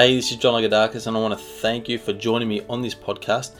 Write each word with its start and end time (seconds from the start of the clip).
Hey, 0.00 0.16
this 0.16 0.30
is 0.30 0.38
John 0.38 0.54
Lagoudakis, 0.54 1.06
and 1.06 1.14
I 1.14 1.20
want 1.20 1.38
to 1.38 1.44
thank 1.44 1.86
you 1.86 1.98
for 1.98 2.14
joining 2.14 2.48
me 2.48 2.62
on 2.70 2.80
this 2.80 2.94
podcast. 2.94 3.50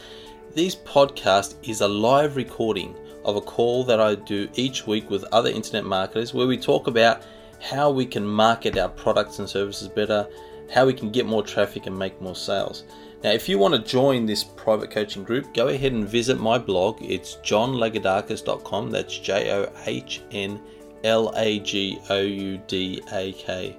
This 0.55 0.75
podcast 0.75 1.57
is 1.63 1.83
a 1.83 1.87
live 1.87 2.35
recording 2.35 2.97
of 3.27 3.37
a 3.37 3.43
call 3.43 3.85
that 3.85 4.01
I 4.01 4.15
do 4.15 4.49
each 4.55 4.87
week 4.87 5.11
with 5.11 5.23
other 5.33 5.51
internet 5.51 5.85
marketers 5.85 6.33
where 6.33 6.47
we 6.47 6.57
talk 6.57 6.87
about 6.87 7.27
how 7.61 7.91
we 7.91 8.07
can 8.07 8.27
market 8.27 8.79
our 8.79 8.89
products 8.89 9.39
and 9.39 9.47
services 9.47 9.87
better, 9.87 10.27
how 10.73 10.87
we 10.87 10.95
can 10.95 11.11
get 11.11 11.27
more 11.27 11.43
traffic 11.43 11.85
and 11.85 11.99
make 11.99 12.19
more 12.23 12.35
sales. 12.35 12.85
Now, 13.23 13.33
if 13.33 13.47
you 13.47 13.59
want 13.59 13.75
to 13.75 13.81
join 13.83 14.25
this 14.25 14.43
private 14.43 14.91
coaching 14.91 15.25
group, 15.25 15.53
go 15.53 15.69
ahead 15.69 15.93
and 15.93 16.09
visit 16.09 16.41
my 16.41 16.57
blog. 16.57 17.03
It's 17.03 17.37
johnlagoudakis.com. 17.45 18.91
That's 18.91 19.19
J 19.19 19.53
O 19.53 19.71
H 19.85 20.23
N 20.31 20.59
L 21.05 21.35
A 21.37 21.59
G 21.59 22.01
O 22.09 22.21
U 22.23 22.59
D 22.67 23.03
A 23.13 23.33
K 23.33 23.77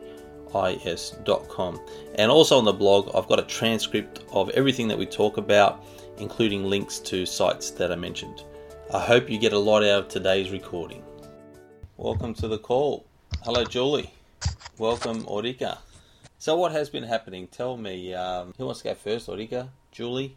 is.com. 0.56 1.80
And 2.16 2.32
also 2.32 2.58
on 2.58 2.66
the 2.66 2.74
blog, 2.74 3.10
I've 3.16 3.28
got 3.28 3.40
a 3.40 3.44
transcript 3.44 4.24
of 4.32 4.50
everything 4.52 4.88
that 4.88 4.98
we 4.98 5.06
talk 5.06 5.38
about, 5.38 5.84
including 6.18 6.66
links 6.66 7.00
to 7.00 7.26
sites 7.26 7.72
that 7.72 7.92
I 7.92 7.96
mentioned. 7.96 8.44
I 8.94 9.00
hope 9.00 9.30
you 9.30 9.40
get 9.40 9.54
a 9.54 9.60
lot 9.60 9.84
out 9.84 10.04
of 10.04 10.08
today's 10.10 10.52
recording. 10.52 11.04
Welcome 11.98 12.34
to 12.36 12.48
the 12.48 12.58
call. 12.58 13.06
Hello, 13.44 13.64
Julie. 13.64 14.12
Welcome, 14.78 15.24
Aurika. 15.24 15.78
So, 16.40 16.58
what 16.58 16.72
has 16.72 16.90
been 16.90 17.04
happening? 17.04 17.48
Tell 17.48 17.78
me. 17.78 18.14
Um, 18.14 18.54
who 18.58 18.66
wants 18.66 18.82
to 18.82 18.90
go 18.90 18.96
first, 18.96 19.28
Aurika? 19.28 19.70
Julie? 19.92 20.36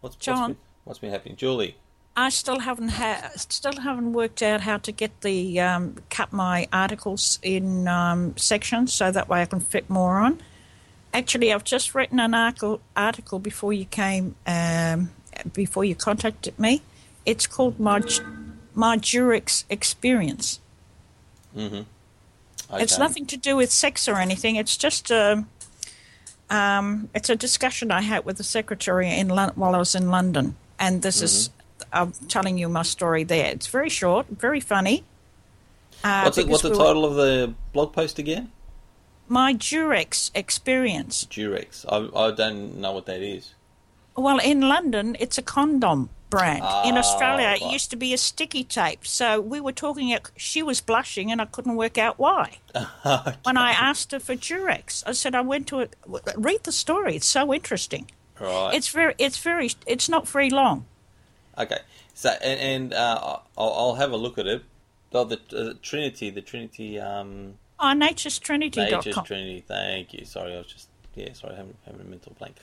What's, 0.00 0.16
John. 0.16 0.36
What's 0.36 0.48
been, 0.48 0.56
what's 0.84 0.98
been 0.98 1.10
happening? 1.10 1.36
Julie. 1.36 1.76
I 2.18 2.30
still 2.30 2.58
haven't 2.58 2.88
ha- 2.88 3.30
still 3.36 3.80
haven't 3.80 4.12
worked 4.12 4.42
out 4.42 4.62
how 4.62 4.78
to 4.78 4.90
get 4.90 5.20
the 5.20 5.60
um, 5.60 5.94
cut 6.10 6.32
my 6.32 6.66
articles 6.72 7.38
in 7.44 7.86
um, 7.86 8.36
sections 8.36 8.92
so 8.92 9.12
that 9.12 9.28
way 9.28 9.40
I 9.42 9.46
can 9.46 9.60
fit 9.60 9.88
more 9.88 10.18
on. 10.18 10.40
Actually, 11.14 11.52
I've 11.52 11.62
just 11.62 11.94
written 11.94 12.18
an 12.18 12.34
article 12.34 12.80
article 12.96 13.38
before 13.38 13.72
you 13.72 13.84
came 13.84 14.34
um, 14.48 15.10
before 15.52 15.84
you 15.84 15.94
contacted 15.94 16.58
me. 16.58 16.82
It's 17.24 17.46
called 17.46 17.78
my 17.78 18.02
my 18.74 18.96
Durex 18.96 19.62
experience. 19.70 20.58
Mm-hmm. 21.56 21.82
Okay. 22.74 22.82
It's 22.82 22.98
nothing 22.98 23.26
to 23.26 23.36
do 23.36 23.54
with 23.54 23.70
sex 23.70 24.08
or 24.08 24.16
anything. 24.16 24.56
It's 24.56 24.76
just 24.76 25.12
a 25.12 25.44
um, 26.50 27.10
it's 27.14 27.30
a 27.30 27.36
discussion 27.36 27.92
I 27.92 28.00
had 28.00 28.24
with 28.24 28.38
the 28.38 28.44
secretary 28.44 29.08
in 29.08 29.28
Lon- 29.28 29.52
while 29.54 29.76
I 29.76 29.78
was 29.78 29.94
in 29.94 30.10
London, 30.10 30.56
and 30.80 31.02
this 31.02 31.18
mm-hmm. 31.18 31.24
is 31.26 31.50
I'm 31.92 32.12
telling 32.28 32.58
you 32.58 32.68
my 32.68 32.82
story 32.82 33.24
there. 33.24 33.46
It's 33.46 33.66
very 33.66 33.88
short, 33.88 34.26
very 34.28 34.60
funny. 34.60 35.04
Uh, 36.04 36.22
what's, 36.22 36.38
it, 36.38 36.48
what's 36.48 36.62
the 36.62 36.70
title 36.70 37.04
of 37.04 37.14
the 37.16 37.54
blog 37.72 37.92
post 37.92 38.18
again? 38.18 38.52
My 39.28 39.52
Durex 39.52 40.30
experience. 40.34 41.24
Durex. 41.24 41.84
I, 41.88 42.08
I 42.18 42.30
don't 42.30 42.76
know 42.76 42.92
what 42.92 43.06
that 43.06 43.20
is. 43.20 43.54
Well, 44.16 44.38
in 44.38 44.62
London, 44.62 45.16
it's 45.20 45.38
a 45.38 45.42
condom 45.42 46.10
brand. 46.30 46.62
Ah, 46.62 46.88
in 46.88 46.96
Australia, 46.96 47.46
right. 47.46 47.62
it 47.62 47.72
used 47.72 47.90
to 47.90 47.96
be 47.96 48.12
a 48.12 48.18
sticky 48.18 48.64
tape. 48.64 49.06
So 49.06 49.40
we 49.40 49.60
were 49.60 49.72
talking. 49.72 50.16
She 50.36 50.62
was 50.62 50.80
blushing, 50.80 51.30
and 51.30 51.40
I 51.40 51.44
couldn't 51.44 51.76
work 51.76 51.98
out 51.98 52.18
why. 52.18 52.58
okay. 53.06 53.36
When 53.44 53.56
I 53.56 53.72
asked 53.72 54.12
her 54.12 54.18
for 54.18 54.34
Durex, 54.34 55.02
I 55.06 55.12
said 55.12 55.34
I 55.34 55.40
went 55.40 55.66
to 55.68 55.80
it. 55.80 55.96
Read 56.36 56.64
the 56.64 56.72
story. 56.72 57.16
It's 57.16 57.26
so 57.26 57.52
interesting. 57.52 58.10
Right. 58.40 58.74
It's 58.74 58.88
very. 58.88 59.14
It's 59.18 59.38
very. 59.38 59.70
It's 59.86 60.08
not 60.08 60.28
very 60.28 60.50
long. 60.50 60.86
Okay, 61.58 61.78
so 62.14 62.30
and, 62.42 62.60
and 62.60 62.94
uh, 62.94 63.38
I'll, 63.56 63.72
I'll, 63.72 63.94
have 63.94 64.12
a 64.12 64.16
look 64.16 64.38
at 64.38 64.46
it. 64.46 64.62
Oh, 65.12 65.24
the 65.24 65.40
uh, 65.56 65.74
Trinity, 65.82 66.30
the 66.30 66.42
Trinity. 66.42 67.00
Um, 67.00 67.54
oh, 67.80 67.92
Nature's 67.92 68.38
Trinity. 68.38 68.80
Nature's 68.80 69.18
Trinity. 69.24 69.64
Thank 69.66 70.14
you. 70.14 70.24
Sorry, 70.24 70.54
I 70.54 70.58
was 70.58 70.66
just 70.66 70.88
yeah. 71.14 71.32
Sorry, 71.32 71.56
having 71.56 71.74
having 71.84 72.00
a 72.00 72.04
mental 72.04 72.34
blank. 72.38 72.56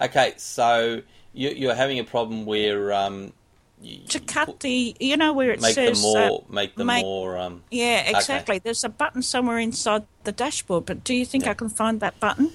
Okay, 0.00 0.32
so 0.36 1.02
you, 1.32 1.50
you're 1.50 1.74
having 1.74 1.98
a 1.98 2.04
problem 2.04 2.46
where 2.46 2.92
um, 2.92 3.32
you, 3.80 3.98
to 4.08 4.20
cut 4.20 4.60
the, 4.60 4.96
you 4.98 5.16
know, 5.16 5.32
where 5.32 5.50
it 5.50 5.60
make 5.60 5.74
says 5.74 6.02
them 6.02 6.12
more, 6.12 6.40
uh, 6.48 6.52
make 6.52 6.74
them 6.74 6.86
make, 6.86 7.04
more. 7.04 7.36
Um, 7.36 7.62
yeah, 7.70 8.08
exactly. 8.08 8.56
Okay. 8.56 8.62
There's 8.64 8.84
a 8.84 8.88
button 8.88 9.22
somewhere 9.22 9.58
inside 9.58 10.04
the 10.24 10.32
dashboard, 10.32 10.86
but 10.86 11.04
do 11.04 11.14
you 11.14 11.24
think 11.24 11.44
yeah. 11.44 11.50
I 11.50 11.54
can 11.54 11.68
find 11.68 12.00
that 12.00 12.18
button? 12.18 12.52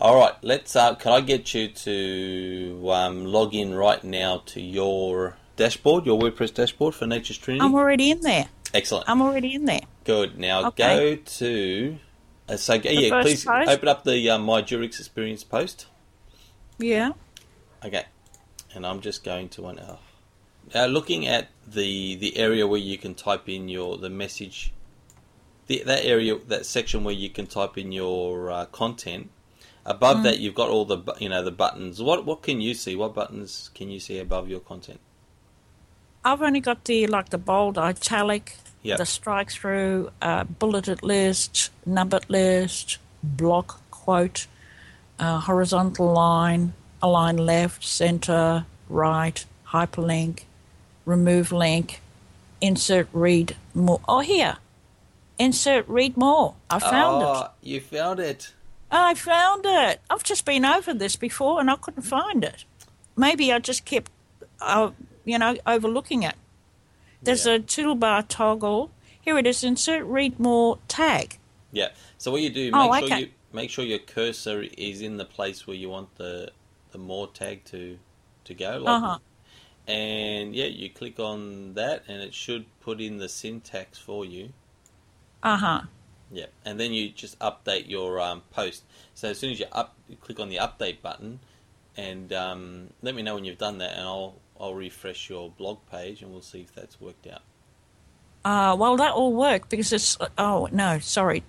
All 0.00 0.16
right, 0.16 0.34
let's. 0.42 0.76
Uh, 0.76 0.94
can 0.94 1.12
I 1.12 1.20
get 1.20 1.52
you 1.54 1.66
to 1.66 2.90
um, 2.92 3.24
log 3.24 3.52
in 3.52 3.74
right 3.74 4.02
now 4.04 4.42
to 4.46 4.60
your 4.60 5.36
dashboard, 5.56 6.06
your 6.06 6.20
WordPress 6.20 6.54
dashboard 6.54 6.94
for 6.94 7.04
Nature's 7.06 7.36
Trinity? 7.36 7.64
I'm 7.64 7.74
already 7.74 8.12
in 8.12 8.20
there. 8.20 8.46
Excellent. 8.72 9.08
I'm 9.08 9.20
already 9.20 9.54
in 9.54 9.64
there. 9.64 9.80
Good. 10.04 10.38
Now 10.38 10.68
okay. 10.68 11.16
go 11.16 11.22
to. 11.22 11.98
Uh, 12.48 12.56
so 12.56 12.74
yeah, 12.74 13.22
please 13.22 13.44
post. 13.44 13.68
open 13.68 13.88
up 13.88 14.04
the 14.04 14.30
uh, 14.30 14.38
My 14.38 14.62
Durex 14.62 15.00
Experience 15.00 15.42
post. 15.42 15.86
Yeah. 16.78 17.10
Okay, 17.84 18.04
and 18.74 18.86
I'm 18.86 19.00
just 19.00 19.24
going 19.24 19.48
to 19.50 19.62
one. 19.62 19.80
Oh. 19.80 19.98
Now 20.76 20.86
looking 20.86 21.26
at 21.26 21.48
the 21.66 22.14
the 22.14 22.36
area 22.36 22.68
where 22.68 22.78
you 22.78 22.98
can 22.98 23.16
type 23.16 23.48
in 23.48 23.68
your 23.68 23.98
the 23.98 24.10
message. 24.10 24.72
The, 25.66 25.82
that 25.84 26.04
area, 26.04 26.38
that 26.46 26.64
section 26.64 27.04
where 27.04 27.14
you 27.14 27.28
can 27.28 27.46
type 27.46 27.76
in 27.76 27.92
your 27.92 28.50
uh, 28.50 28.64
content, 28.66 29.28
Above 29.88 30.18
mm. 30.18 30.22
that, 30.24 30.38
you've 30.38 30.54
got 30.54 30.68
all 30.68 30.84
the 30.84 30.98
you 31.18 31.30
know 31.30 31.42
the 31.42 31.50
buttons. 31.50 32.02
What 32.02 32.26
what 32.26 32.42
can 32.42 32.60
you 32.60 32.74
see? 32.74 32.94
What 32.94 33.14
buttons 33.14 33.70
can 33.74 33.88
you 33.88 33.98
see 33.98 34.18
above 34.18 34.48
your 34.48 34.60
content? 34.60 35.00
I've 36.22 36.42
only 36.42 36.60
got 36.60 36.84
the 36.84 37.06
like 37.06 37.30
the 37.30 37.38
bold 37.38 37.78
italic, 37.78 38.56
yep. 38.82 38.98
the 38.98 39.06
strike 39.06 39.50
through, 39.50 40.10
uh, 40.20 40.44
bulleted 40.44 41.02
list, 41.02 41.70
numbered 41.86 42.28
list, 42.28 42.98
block 43.22 43.80
quote, 43.90 44.46
uh, 45.18 45.40
horizontal 45.40 46.12
line, 46.12 46.74
align 47.00 47.38
left, 47.38 47.82
center, 47.82 48.66
right, 48.90 49.42
hyperlink, 49.68 50.42
remove 51.06 51.50
link, 51.50 52.02
insert 52.60 53.08
read 53.14 53.56
more. 53.72 54.02
Oh, 54.06 54.20
here, 54.20 54.58
insert 55.38 55.88
read 55.88 56.14
more. 56.18 56.56
I 56.68 56.78
found 56.78 57.22
oh, 57.22 57.40
it. 57.40 57.50
You 57.66 57.80
found 57.80 58.20
it. 58.20 58.52
I 58.90 59.14
found 59.14 59.64
it. 59.66 60.00
I've 60.08 60.22
just 60.22 60.44
been 60.44 60.64
over 60.64 60.94
this 60.94 61.16
before 61.16 61.60
and 61.60 61.70
I 61.70 61.76
couldn't 61.76 62.02
find 62.02 62.42
it. 62.44 62.64
Maybe 63.16 63.52
I 63.52 63.58
just 63.58 63.84
kept, 63.84 64.10
uh, 64.60 64.90
you 65.24 65.38
know, 65.38 65.56
overlooking 65.66 66.22
it. 66.22 66.34
There's 67.22 67.46
yeah. 67.46 67.54
a 67.54 67.58
toolbar 67.58 68.26
toggle. 68.28 68.90
Here 69.20 69.36
it 69.38 69.46
is. 69.46 69.64
Insert 69.64 70.04
read 70.04 70.38
more 70.38 70.78
tag. 70.88 71.38
Yeah. 71.72 71.88
So 72.16 72.30
what 72.30 72.40
you 72.40 72.50
do, 72.50 72.70
oh, 72.72 72.90
make 72.90 73.04
oh, 73.04 73.06
sure 73.08 73.18
you 73.18 73.28
make 73.52 73.70
sure 73.70 73.84
your 73.84 73.98
cursor 73.98 74.64
is 74.76 75.02
in 75.02 75.16
the 75.16 75.24
place 75.24 75.66
where 75.66 75.76
you 75.76 75.88
want 75.88 76.14
the 76.16 76.52
the 76.92 76.98
more 76.98 77.26
tag 77.28 77.64
to 77.66 77.98
to 78.44 78.54
go. 78.54 78.78
Like 78.78 79.02
uh-huh. 79.02 79.18
And 79.86 80.54
yeah, 80.54 80.66
you 80.66 80.90
click 80.90 81.18
on 81.18 81.74
that, 81.74 82.04
and 82.08 82.22
it 82.22 82.34
should 82.34 82.66
put 82.80 83.00
in 83.00 83.18
the 83.18 83.28
syntax 83.28 83.98
for 83.98 84.24
you. 84.24 84.52
Uh 85.42 85.56
huh. 85.56 85.80
Yeah, 86.30 86.46
and 86.64 86.78
then 86.78 86.92
you 86.92 87.08
just 87.08 87.38
update 87.38 87.88
your 87.88 88.20
um, 88.20 88.42
post. 88.50 88.84
So 89.14 89.30
as 89.30 89.38
soon 89.38 89.52
as 89.52 89.60
you 89.60 89.66
up, 89.72 89.94
you 90.08 90.16
click 90.16 90.40
on 90.40 90.48
the 90.48 90.56
update 90.56 91.00
button, 91.00 91.40
and 91.96 92.32
um, 92.32 92.90
let 93.02 93.14
me 93.14 93.22
know 93.22 93.34
when 93.34 93.44
you've 93.44 93.58
done 93.58 93.78
that, 93.78 93.92
and 93.92 94.02
I'll 94.02 94.34
I'll 94.60 94.74
refresh 94.74 95.30
your 95.30 95.50
blog 95.50 95.78
page, 95.90 96.22
and 96.22 96.30
we'll 96.30 96.42
see 96.42 96.60
if 96.60 96.74
that's 96.74 97.00
worked 97.00 97.26
out. 97.26 97.42
Uh, 98.44 98.76
well, 98.76 98.96
that 98.96 99.14
will 99.14 99.32
work 99.32 99.68
because 99.68 99.92
it's. 99.92 100.18
Oh 100.36 100.68
no, 100.70 100.98
sorry, 100.98 101.44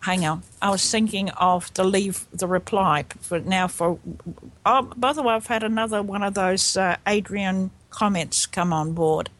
hang 0.00 0.24
on. 0.24 0.42
I 0.60 0.70
was 0.70 0.88
thinking 0.90 1.30
of 1.30 1.72
the 1.74 1.84
leave 1.84 2.26
the 2.32 2.46
reply 2.46 3.04
for 3.20 3.38
now. 3.38 3.68
For 3.68 3.98
oh, 4.64 4.92
by 4.96 5.12
the 5.12 5.22
way, 5.22 5.34
I've 5.34 5.46
had 5.46 5.62
another 5.62 6.02
one 6.02 6.22
of 6.22 6.34
those 6.34 6.76
uh, 6.76 6.96
Adrian 7.06 7.70
comments 7.90 8.46
come 8.46 8.72
on 8.72 8.92
board. 8.92 9.30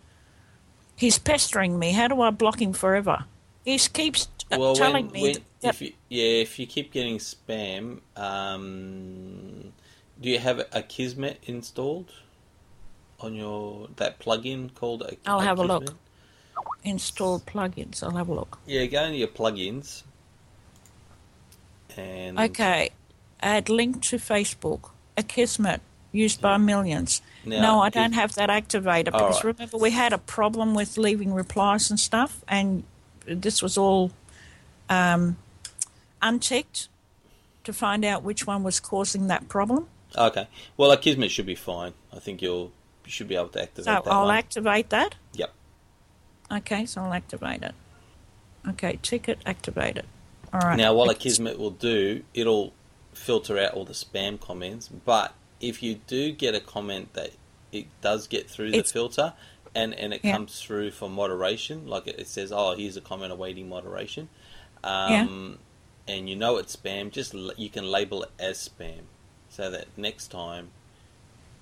He's 0.95 1.19
pestering 1.19 1.79
me. 1.79 1.93
How 1.93 2.09
do 2.09 2.21
I 2.23 2.31
block 2.31 2.61
him 2.63 2.73
forever? 2.73 3.25
He 3.65 3.79
keeps 3.79 4.29
well, 4.59 4.75
telling 4.75 5.07
when, 5.07 5.13
me. 5.13 5.23
When, 5.23 5.37
if 5.63 5.83
you, 5.83 5.93
yeah, 6.09 6.43
if 6.43 6.59
you 6.59 6.67
keep 6.67 6.93
getting 6.93 7.19
spam, 7.19 8.01
um, 8.17 9.73
do 10.21 10.29
you 10.29 10.39
have 10.39 10.61
a 10.61 10.65
Akismet 10.65 11.37
installed 11.45 12.13
on 13.21 13.35
your 13.35 13.89
that 13.97 14.19
plugin 14.19 14.73
called? 14.75 15.03
A, 15.03 15.17
I'll 15.27 15.41
have 15.41 15.59
a 15.59 15.65
look. 15.65 15.95
Install 16.85 17.41
plugins. 17.41 18.03
I'll 18.03 18.13
have 18.13 18.29
a 18.29 18.35
look. 18.35 18.59
Yeah, 18.67 18.85
go 18.87 19.05
into 19.05 19.19
your 19.19 19.29
plugins. 19.29 20.05
And 21.97 22.39
okay, 22.39 22.91
add 23.41 23.69
link 23.69 24.03
to 24.03 24.17
Facebook. 24.19 24.91
Akismet 25.17 25.81
used 26.13 26.41
by 26.41 26.57
millions. 26.57 27.23
Now, 27.45 27.61
no, 27.61 27.81
I 27.81 27.91
don't 27.91 28.13
have 28.13 28.35
that 28.35 28.51
activated 28.51 29.13
because 29.13 29.37
right. 29.37 29.57
remember 29.57 29.79
we 29.79 29.91
had 29.91 30.13
a 30.13 30.19
problem 30.19 30.75
with 30.75 30.99
leaving 30.99 31.33
replies 31.33 31.91
and 31.91 31.99
stuff, 31.99 32.45
and 32.49 32.85
this 33.27 33.63
was 33.63 33.79
all 33.79 34.11
um, 34.89 35.37
unchecked 36.23 36.89
to 37.65 37.73
find 37.73 38.05
out 38.05 38.23
which 38.23 38.47
one 38.47 38.63
was 38.63 38.81
causing 38.81 39.27
that 39.29 39.49
problem. 39.49 39.89
Okay. 40.17 40.49
Well, 40.77 40.97
Akismet 40.97 41.31
should 41.31 41.47
be 41.47 41.55
fine. 41.55 41.93
I 42.13 42.19
think 42.19 42.41
you'll 42.41 42.73
you 43.05 43.11
should 43.11 43.29
be 43.29 43.37
able 43.37 43.49
to 43.49 43.63
activate 43.63 43.85
so 43.85 43.93
that. 43.93 44.07
I'll 44.07 44.27
one. 44.27 44.37
activate 44.37 44.91
that. 44.91 45.15
Yep. 45.35 45.53
Okay, 46.53 46.87
so 46.87 47.03
I'll 47.03 47.13
activate 47.13 47.63
it. 47.63 47.75
Okay, 48.69 48.99
ticket 49.03 49.39
it. 49.47 50.05
All 50.53 50.61
right. 50.61 50.77
Now, 50.77 50.95
what 50.95 51.17
Akismet 51.17 51.59
will 51.59 51.71
do, 51.71 52.23
it'll 52.35 52.73
filter 53.13 53.59
out 53.59 53.75
all 53.75 53.85
the 53.85 53.93
spam 53.93 54.41
comments. 54.41 54.89
But 54.89 55.35
if 55.61 55.83
you 55.83 56.01
do 56.07 56.33
get 56.33 56.55
a 56.55 56.61
comment 56.61 57.15
that 57.15 57.31
it 57.73 57.87
does 58.01 58.27
get 58.27 58.49
through 58.49 58.73
the 58.73 58.83
filter 58.83 59.35
and, 59.75 59.95
and 59.95 60.15
it 60.15 60.21
yeah. 60.23 60.33
comes 60.33 60.61
through 60.61 60.93
for 60.93 61.09
moderation, 61.09 61.87
like 61.87 62.07
it, 62.07 62.27
says, 62.27 62.53
oh, 62.53 62.75
here's 62.77 62.97
a 62.97 63.01
comment 63.01 63.33
awaiting 63.33 63.69
moderation, 63.69 64.29
um, 64.85 65.59
yeah. 66.09 66.15
and 66.15 66.29
you 66.29 66.37
know 66.37 66.57
it's 66.57 66.77
spam, 66.77 67.11
just 67.11 67.35
you 67.57 67.69
can 67.69 67.85
label 67.85 68.23
it 68.23 68.31
as 68.39 68.69
spam 68.69 69.03
so 69.49 69.71
that 69.71 69.87
next 69.97 70.29
time 70.29 70.69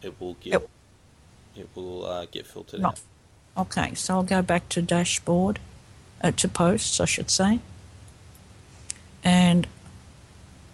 it 0.03 0.21
will 0.21 0.35
get 0.35 0.55
it, 0.55 0.71
it 1.57 1.69
will 1.75 2.05
uh, 2.05 2.27
get 2.27 2.47
filtered 2.47 2.83
out. 2.83 3.01
Okay, 3.57 3.95
so 3.95 4.15
I'll 4.15 4.23
go 4.23 4.43
back 4.43 4.69
to 4.71 4.83
dashboard, 4.83 5.61
uh, 6.23 6.33
to 6.33 6.49
posts, 6.49 7.01
I 7.01 7.05
should 7.05 7.31
say, 7.31 7.61
and. 9.23 9.67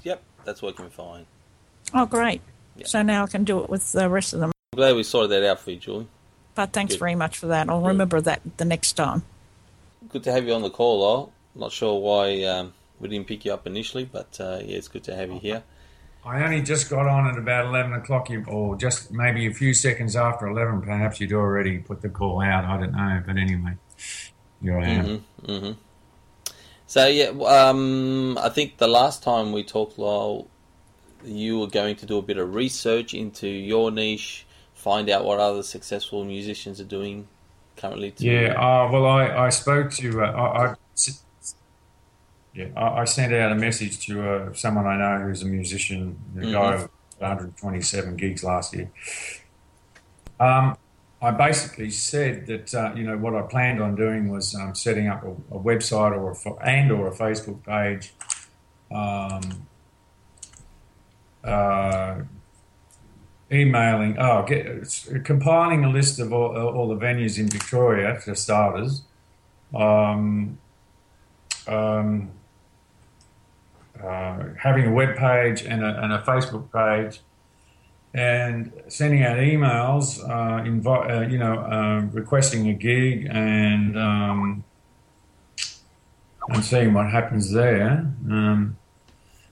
Yep, 0.03 0.23
that's 0.45 0.63
working 0.63 0.89
fine. 0.89 1.27
Oh, 1.93 2.07
great! 2.07 2.41
Yep. 2.77 2.87
So 2.89 3.03
now 3.03 3.25
I 3.25 3.27
can 3.27 3.45
do 3.45 3.61
it 3.63 3.69
with 3.69 3.93
the 3.93 4.09
rest 4.09 4.33
of 4.33 4.41
them. 4.41 4.53
I'm 4.73 4.77
glad 4.77 4.97
we 4.97 5.03
sorted 5.03 5.31
that 5.31 5.49
out 5.49 5.61
for 5.61 5.73
you, 5.73 5.77
Julie. 5.77 6.07
But 6.55 6.73
thanks 6.73 6.95
Good. 6.95 7.01
very 7.01 7.15
much 7.15 7.39
for 7.39 7.47
that. 7.49 7.69
I'll 7.69 7.81
remember 7.81 8.21
that 8.21 8.41
the 8.57 8.65
next 8.65 8.93
time. 8.93 9.23
Good 10.09 10.25
to 10.25 10.33
have 10.33 10.47
you 10.47 10.55
on 10.55 10.63
the 10.63 10.71
call, 10.71 11.01
Lyle. 11.01 11.33
Not 11.55 11.73
sure 11.73 12.01
why 12.01 12.45
um, 12.45 12.73
we 12.99 13.09
didn't 13.09 13.27
pick 13.27 13.45
you 13.45 13.53
up 13.53 13.67
initially, 13.67 14.05
but 14.05 14.39
uh, 14.41 14.61
yeah, 14.65 14.77
it's 14.77 14.89
good 14.89 15.05
to 15.05 15.17
have 15.17 15.31
you 15.31 15.39
here. 15.39 15.63
I 16.25 16.43
only 16.45 16.61
just 16.61 16.91
got 16.91 17.07
on 17.07 17.29
at 17.29 17.39
about 17.39 17.67
11 17.67 17.95
o'clock, 17.95 18.29
or 18.47 18.77
just 18.77 19.11
maybe 19.11 19.47
a 19.47 19.55
few 19.55 19.73
seconds 19.73 20.17
after 20.17 20.47
11. 20.47 20.83
Perhaps 20.83 21.21
you'd 21.21 21.33
already 21.33 21.79
put 21.79 22.03
the 22.03 22.11
call 22.11 22.43
out. 22.43 22.65
I 22.65 22.79
don't 22.79 22.93
know. 22.93 23.23
But 23.27 23.39
anyway, 23.39 23.79
you're 24.61 24.81
mm-hmm, 24.81 25.51
mm-hmm. 25.51 25.73
So, 26.87 27.07
yeah, 27.07 27.29
um, 27.47 28.37
I 28.37 28.49
think 28.49 28.77
the 28.79 28.89
last 28.89 29.23
time 29.23 29.53
we 29.53 29.63
talked, 29.63 29.99
Lyle, 29.99 30.49
you 31.25 31.61
were 31.61 31.69
going 31.69 31.97
to 31.97 32.07
do 32.07 32.19
a 32.19 32.23
bit 32.23 32.37
of 32.37 32.55
research 32.55 33.15
into 33.15 33.49
your 33.49 33.91
niche, 33.91 34.45
find 34.75 35.09
out 35.09 35.25
what 35.25 35.39
other 35.39 35.63
successful 35.63 36.25
musicians 36.25 36.81
are 36.81 36.85
doing 36.85 37.29
currently. 37.77 38.11
To, 38.11 38.25
yeah, 38.25 38.55
uh, 38.55 38.91
well, 38.93 39.07
I, 39.07 39.47
I 39.47 39.49
spoke 39.51 39.93
to, 39.93 40.23
uh, 40.23 40.27
I, 40.27 40.65
I 40.65 40.75
yeah, 42.55 42.69
I, 42.77 43.01
I, 43.01 43.05
sent 43.05 43.33
out 43.33 43.53
a 43.53 43.55
message 43.55 44.07
to 44.07 44.29
uh, 44.29 44.53
someone 44.55 44.87
I 44.87 44.97
know 44.97 45.25
who's 45.25 45.43
a 45.43 45.47
musician, 45.47 46.19
a 46.35 46.41
mm-hmm. 46.41 46.53
guy 46.53 46.75
of 46.75 46.81
127 47.19 48.17
gigs 48.17 48.43
last 48.43 48.75
year. 48.75 48.91
Um, 50.41 50.77
I 51.23 51.31
basically 51.31 51.91
said 51.91 52.47
that 52.47 52.75
uh, 52.75 52.95
you 52.97 53.05
know 53.05 53.19
what 53.19 53.35
I 53.35 53.43
planned 53.43 53.81
on 53.81 53.95
doing 53.95 54.31
was 54.31 54.55
um, 54.55 54.75
setting 54.75 55.07
up 55.07 55.23
a, 55.23 55.31
a 55.55 55.61
website 55.61 56.13
or 56.13 56.33
a, 56.33 56.67
and 56.67 56.91
or 56.91 57.09
a 57.09 57.13
Facebook 57.13 57.63
page, 57.65 58.15
um, 58.91 59.67
uh, 61.45 62.23
emailing, 63.53 64.19
oh, 64.19 64.45
get, 64.45 65.25
compiling 65.25 65.85
a 65.85 65.91
list 65.91 66.19
of 66.19 66.33
all, 66.33 66.57
all, 66.57 66.89
the 66.89 66.97
venues 66.97 67.39
in 67.39 67.49
Victoria 67.49 68.19
for 68.19 68.35
starters. 68.35 69.03
Um, 69.75 70.59
um 71.69 72.31
uh, 74.03 74.45
having 74.59 74.87
a 74.87 74.93
web 74.93 75.17
page 75.17 75.63
and 75.63 75.83
a, 75.83 76.03
and 76.03 76.13
a, 76.13 76.23
Facebook 76.23 76.71
page, 76.73 77.21
and 78.13 78.73
sending 78.89 79.23
out 79.23 79.37
emails, 79.37 80.21
uh, 80.29 80.91
uh, 80.91 81.21
you 81.29 81.39
know, 81.39 81.59
uh, 81.61 82.01
requesting 82.13 82.69
a 82.69 82.75
gig 82.75 83.29
and 83.31 83.97
um, 83.99 84.65
and 86.49 86.65
seeing 86.65 86.93
what 86.93 87.11
happens 87.11 87.53
there. 87.53 88.13
Um, 88.29 88.77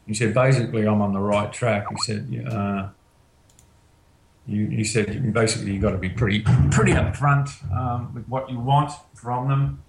he 0.06 0.14
said, 0.14 0.34
basically, 0.34 0.86
I'm 0.86 1.02
on 1.02 1.12
the 1.12 1.20
right 1.20 1.52
track. 1.52 1.86
He 1.90 1.96
said, 1.98 2.46
uh, 2.50 2.88
you, 4.46 4.66
he 4.68 4.82
said, 4.82 5.32
basically, 5.34 5.72
you've 5.72 5.82
got 5.82 5.90
to 5.90 5.98
be 5.98 6.08
pretty 6.08 6.40
pretty 6.70 6.92
upfront 6.92 7.50
um, 7.72 8.14
with 8.14 8.26
what 8.26 8.50
you 8.50 8.58
want 8.58 8.92
from 9.14 9.48
them 9.48 9.82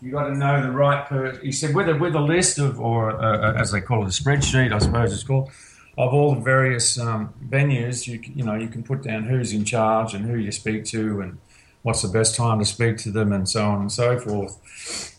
you 0.00 0.12
got 0.12 0.28
to 0.28 0.34
know 0.34 0.62
the 0.62 0.70
right 0.70 1.06
person. 1.06 1.44
He 1.44 1.52
said 1.52 1.74
with 1.74 1.88
a 1.88 1.94
with 1.94 2.14
a 2.14 2.20
list 2.20 2.58
of, 2.58 2.80
or 2.80 3.10
uh, 3.10 3.52
uh, 3.52 3.60
as 3.60 3.72
they 3.72 3.80
call 3.80 4.02
it, 4.02 4.06
a 4.06 4.22
spreadsheet, 4.22 4.72
I 4.72 4.78
suppose 4.78 5.12
it's 5.12 5.22
called, 5.22 5.50
of 5.96 6.12
all 6.12 6.34
the 6.34 6.40
various 6.40 6.98
um, 6.98 7.32
venues. 7.46 8.06
You 8.06 8.20
you 8.34 8.44
know 8.44 8.54
you 8.54 8.68
can 8.68 8.82
put 8.82 9.02
down 9.02 9.24
who's 9.24 9.52
in 9.52 9.64
charge 9.64 10.14
and 10.14 10.24
who 10.24 10.36
you 10.36 10.52
speak 10.52 10.84
to 10.86 11.20
and 11.20 11.38
what's 11.82 12.02
the 12.02 12.08
best 12.08 12.34
time 12.34 12.58
to 12.58 12.64
speak 12.64 12.98
to 12.98 13.10
them 13.10 13.32
and 13.32 13.48
so 13.48 13.64
on 13.64 13.80
and 13.80 13.92
so 13.92 14.18
forth. 14.18 15.18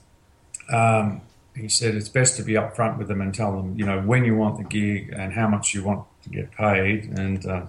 Um, 0.71 1.21
he 1.55 1.69
said 1.69 1.95
it's 1.95 2.09
best 2.09 2.35
to 2.37 2.43
be 2.43 2.53
upfront 2.53 2.97
with 2.97 3.07
them 3.07 3.21
and 3.21 3.33
tell 3.33 3.55
them 3.55 3.77
you 3.77 3.85
know 3.85 4.01
when 4.01 4.25
you 4.25 4.35
want 4.35 4.57
the 4.57 4.63
gig 4.63 5.13
and 5.15 5.33
how 5.33 5.47
much 5.47 5.73
you 5.73 5.83
want 5.83 6.05
to 6.23 6.29
get 6.29 6.51
paid 6.51 7.17
and. 7.17 7.45
Uh, 7.45 7.65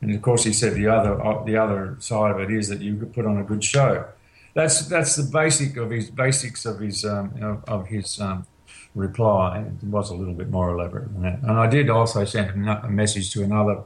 and 0.00 0.12
of 0.12 0.20
course, 0.20 0.42
he 0.42 0.52
said 0.52 0.74
the 0.74 0.88
other 0.88 1.24
uh, 1.24 1.44
the 1.44 1.56
other 1.56 1.96
side 2.00 2.32
of 2.32 2.40
it 2.40 2.50
is 2.50 2.68
that 2.68 2.80
you 2.80 2.96
could 2.96 3.14
put 3.14 3.24
on 3.24 3.38
a 3.38 3.44
good 3.44 3.62
show 3.62 4.04
that's 4.54 4.86
that's 4.86 5.16
the 5.16 5.22
basic 5.22 5.76
of 5.76 5.90
his 5.90 6.10
basics 6.10 6.66
of 6.66 6.80
his 6.80 7.04
um, 7.04 7.32
of, 7.40 7.64
of, 7.68 7.86
his 7.88 8.20
um, 8.20 8.46
reply. 8.94 9.64
It 9.82 9.86
was 9.86 10.10
a 10.10 10.14
little 10.14 10.34
bit 10.34 10.50
more 10.50 10.70
elaborate 10.70 11.12
than 11.12 11.22
that. 11.22 11.38
And 11.42 11.52
I 11.52 11.66
did 11.66 11.88
also 11.88 12.24
send 12.24 12.68
a 12.68 12.88
message 12.88 13.32
to 13.32 13.42
another 13.42 13.84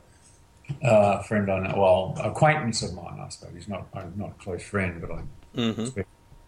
uh, 0.82 1.22
friend 1.22 1.50
I 1.50 1.60
know, 1.60 1.74
well, 1.76 2.14
acquaintance 2.22 2.82
of 2.82 2.94
mine, 2.94 3.20
I 3.20 3.28
suppose. 3.28 3.54
He's 3.54 3.68
not 3.68 3.86
not 4.16 4.30
a 4.30 4.42
close 4.42 4.62
friend, 4.62 5.00
but 5.00 5.10
I 5.10 5.22
mm-hmm. 5.56 5.86
speak, 5.86 6.06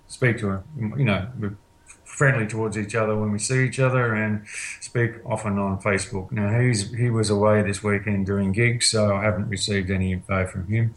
speak, 0.08 0.38
to 0.38 0.50
him. 0.50 0.94
You 0.96 1.04
know, 1.04 1.28
we're 1.38 1.56
friendly 2.04 2.46
towards 2.46 2.76
each 2.76 2.94
other 2.94 3.16
when 3.16 3.30
we 3.30 3.38
see 3.38 3.64
each 3.64 3.78
other, 3.78 4.14
and 4.14 4.46
speak 4.80 5.12
often 5.24 5.58
on 5.58 5.80
Facebook. 5.80 6.32
Now 6.32 6.58
he's 6.58 6.92
he 6.94 7.10
was 7.10 7.30
away 7.30 7.62
this 7.62 7.82
weekend 7.82 8.26
doing 8.26 8.52
gigs, 8.52 8.88
so 8.90 9.14
I 9.14 9.22
haven't 9.22 9.48
received 9.48 9.90
any 9.90 10.12
info 10.12 10.46
from 10.46 10.66
him. 10.66 10.94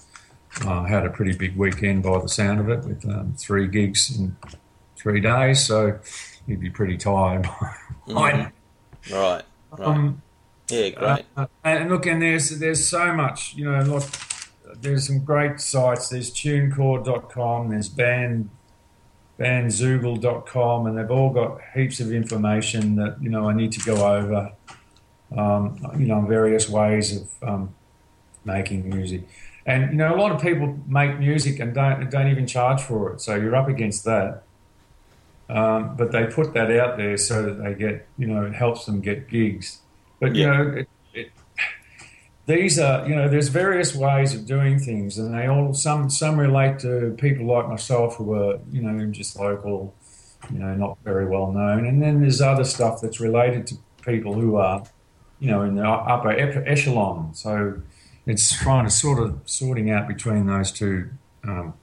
Uh, 0.65 0.83
had 0.83 1.06
a 1.06 1.09
pretty 1.09 1.36
big 1.36 1.56
weekend 1.56 2.03
by 2.03 2.19
the 2.19 2.27
sound 2.27 2.59
of 2.59 2.69
it, 2.69 2.83
with 2.86 3.06
um, 3.06 3.33
three 3.38 3.68
gigs 3.68 4.18
in 4.18 4.36
three 4.98 5.21
days. 5.21 5.65
So 5.65 6.00
he'd 6.45 6.59
be 6.59 6.69
pretty 6.69 6.98
tired. 6.98 7.44
mm-hmm. 8.07 8.13
Right. 8.13 8.51
Right. 9.09 9.44
Um, 9.80 10.21
yeah, 10.69 10.89
great. 10.89 11.25
Uh, 11.36 11.48
and 11.63 11.89
look, 11.89 12.06
and 12.06 12.21
there's 12.21 12.50
there's 12.59 12.88
so 12.88 13.13
much. 13.13 13.56
You 13.56 13.71
know, 13.71 13.81
look, 13.83 14.03
there's 14.81 15.07
some 15.07 15.24
great 15.24 15.59
sites. 15.59 16.09
There's 16.09 16.31
TuneCore.com. 16.31 17.69
There's 17.69 17.89
band 17.89 18.50
bandzoogle.com, 19.39 20.86
and 20.86 20.98
they've 20.98 21.09
all 21.09 21.31
got 21.31 21.59
heaps 21.74 22.00
of 22.00 22.12
information 22.12 22.95
that 22.98 23.21
you 23.21 23.30
know 23.30 23.50
I 23.50 23.53
need 23.53 23.71
to 23.74 23.80
go 23.80 24.07
over. 24.07 24.51
Um, 25.36 25.80
you 25.98 26.07
know, 26.07 26.21
various 26.21 26.69
ways 26.69 27.21
of 27.21 27.30
um, 27.42 27.75
making 28.43 28.89
music. 28.89 29.27
And 29.65 29.91
you 29.91 29.98
know, 29.98 30.15
a 30.15 30.18
lot 30.18 30.32
of 30.32 30.41
people 30.41 30.80
make 30.88 31.20
music 31.20 31.60
and 31.60 31.74
don't 31.74 32.10
don't 32.10 32.30
even 32.30 32.48
charge 32.48 32.82
for 32.82 33.13
it. 33.13 33.22
So 33.22 33.36
you're 33.36 33.56
up 33.56 33.68
against 33.68 34.06
that. 34.06 34.44
Um, 35.50 35.98
but 35.98 36.12
they 36.13 36.25
put 36.27 36.53
that 36.53 36.72
out 36.72 36.96
there 36.96 37.18
so 37.18 37.44
that 37.44 37.62
they 37.62 37.74
get, 37.74 38.08
you 38.18 38.25
know, 38.25 38.46
it 38.46 38.53
helps 38.53 38.86
them 38.86 39.01
get 39.01 39.27
gigs. 39.27 39.80
But 40.22 40.34
you 40.34 40.46
yeah. 40.46 40.58
know, 40.58 40.70
it, 40.77 40.89
it, 41.13 41.32
these 42.46 42.80
are, 42.80 43.08
you 43.08 43.15
know, 43.15 43.27
there's 43.27 43.50
various 43.50 43.94
ways 43.94 44.34
of 44.34 44.46
doing 44.46 44.80
things, 44.80 45.18
and 45.18 45.34
they 45.34 45.48
all 45.48 45.74
some 45.74 46.10
some 46.10 46.39
relate 46.39 46.80
to 46.80 47.15
people 47.20 47.46
like 47.46 47.68
myself 47.68 48.15
who 48.15 48.34
are, 48.34 48.60
you 48.72 48.82
know, 48.82 49.06
just 49.12 49.38
local, 49.38 49.94
you 50.51 50.60
know, 50.60 50.74
not 50.74 50.98
very 51.03 51.25
well 51.25 51.51
known, 51.51 51.86
and 51.86 52.01
then 52.01 52.22
there's 52.22 52.41
other 52.41 52.63
stuff 52.63 53.01
that's 53.01 53.20
related 53.20 53.68
to 53.68 53.75
people 54.06 54.34
who 54.34 54.56
are, 54.56 54.84
you 55.39 55.51
know, 55.51 55.63
in 55.63 55.75
the 55.75 55.88
upper 55.88 56.32
echelon. 56.32 57.34
So 57.36 57.82
it's 58.25 58.56
trying 58.62 58.86
to 58.86 58.92
sort 58.92 59.20
of 59.20 59.40
sorting 59.46 59.90
out 59.90 60.08
between 60.08 60.46
those 60.46 60.72
two 60.72 61.10
um, 61.44 61.74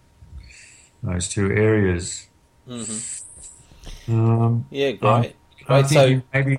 those 1.03 1.29
two 1.29 1.51
areas. 1.51 2.29
Mm-hmm. 2.69 4.13
Um, 4.13 4.67
yeah, 4.71 4.93
great. 4.93 5.35
I, 5.69 5.79
I 5.79 5.83
so 5.83 6.23
maybe, 6.33 6.59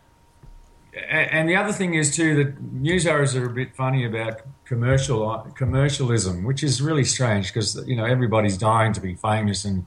and 1.10 1.48
the 1.48 1.56
other 1.56 1.72
thing 1.72 1.94
is 1.94 2.16
too 2.16 2.36
that 2.44 2.74
musos 2.74 3.40
are 3.40 3.46
a 3.46 3.54
bit 3.54 3.76
funny 3.76 4.06
about 4.06 4.42
commercial 4.66 5.38
commercialism, 5.56 6.44
which 6.44 6.64
is 6.64 6.82
really 6.82 7.06
strange 7.06 7.54
because 7.54 7.82
you 7.88 7.96
know 7.96 8.06
everybody's 8.06 8.58
dying 8.58 8.94
to 8.94 9.02
be 9.02 9.16
famous 9.16 9.66
and 9.66 9.86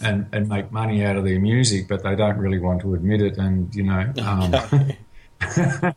and 0.00 0.26
and 0.32 0.48
make 0.48 0.70
money 0.72 1.04
out 1.04 1.16
of 1.16 1.24
their 1.24 1.40
music, 1.40 1.88
but 1.88 2.02
they 2.02 2.14
don't 2.14 2.38
really 2.38 2.58
want 2.58 2.80
to 2.82 2.94
admit 2.94 3.20
it, 3.22 3.38
and 3.38 3.74
you 3.74 3.82
know. 3.82 4.12
Um, 5.40 5.74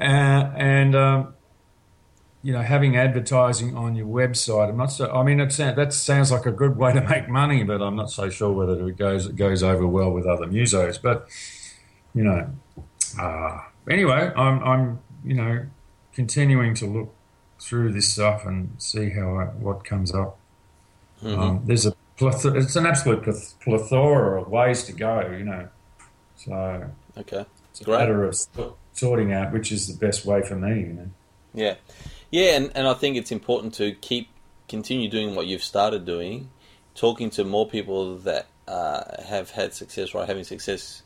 uh, 0.00 0.50
and 0.56 0.96
um, 0.96 1.35
you 2.46 2.52
know, 2.52 2.62
having 2.62 2.96
advertising 2.96 3.76
on 3.76 3.96
your 3.96 4.06
website. 4.06 4.68
I'm 4.68 4.76
not 4.76 4.92
so. 4.92 5.10
I 5.10 5.24
mean, 5.24 5.40
it's, 5.40 5.56
that 5.56 5.92
sounds 5.92 6.30
like 6.30 6.46
a 6.46 6.52
good 6.52 6.76
way 6.76 6.92
to 6.92 7.00
make 7.00 7.28
money, 7.28 7.64
but 7.64 7.82
I'm 7.82 7.96
not 7.96 8.08
so 8.08 8.30
sure 8.30 8.52
whether 8.52 8.88
it 8.88 8.96
goes 8.96 9.26
it 9.26 9.34
goes 9.34 9.64
over 9.64 9.84
well 9.84 10.12
with 10.12 10.26
other 10.26 10.46
musos. 10.46 11.02
But 11.02 11.26
you 12.14 12.22
know, 12.22 12.48
uh, 13.20 13.62
anyway, 13.90 14.30
I'm 14.36 14.62
I'm 14.62 15.00
you 15.24 15.34
know 15.34 15.66
continuing 16.14 16.74
to 16.76 16.86
look 16.86 17.12
through 17.58 17.94
this 17.94 18.12
stuff 18.12 18.46
and 18.46 18.70
see 18.78 19.10
how 19.10 19.38
I, 19.38 19.44
what 19.46 19.84
comes 19.84 20.14
up. 20.14 20.38
Mm-hmm. 21.24 21.40
Um, 21.40 21.62
there's 21.64 21.84
a 21.84 21.96
plethora, 22.16 22.60
it's 22.60 22.76
an 22.76 22.86
absolute 22.86 23.24
plethora 23.60 24.40
of 24.40 24.48
ways 24.48 24.84
to 24.84 24.92
go, 24.92 25.20
you 25.36 25.44
know. 25.46 25.68
So 26.36 26.90
okay, 27.18 27.44
it's 27.72 27.80
a 27.80 27.90
matter 27.90 28.22
of 28.22 28.38
sorting 28.92 29.32
out 29.32 29.52
which 29.52 29.72
is 29.72 29.88
the 29.88 29.98
best 29.98 30.24
way 30.24 30.42
for 30.42 30.54
me. 30.54 30.80
You 30.82 30.92
know. 30.92 31.10
Yeah, 31.52 31.74
yeah, 32.30 32.56
and, 32.56 32.72
and 32.74 32.86
I 32.86 32.94
think 32.94 33.16
it's 33.16 33.32
important 33.32 33.74
to 33.74 33.92
keep 33.92 34.28
continue 34.68 35.08
doing 35.08 35.34
what 35.34 35.46
you've 35.46 35.62
started 35.62 36.04
doing, 36.04 36.50
talking 36.94 37.30
to 37.30 37.44
more 37.44 37.68
people 37.68 38.16
that 38.18 38.46
uh, 38.66 39.22
have 39.22 39.50
had 39.50 39.72
success, 39.74 40.14
right? 40.14 40.26
Having 40.26 40.44
success 40.44 41.02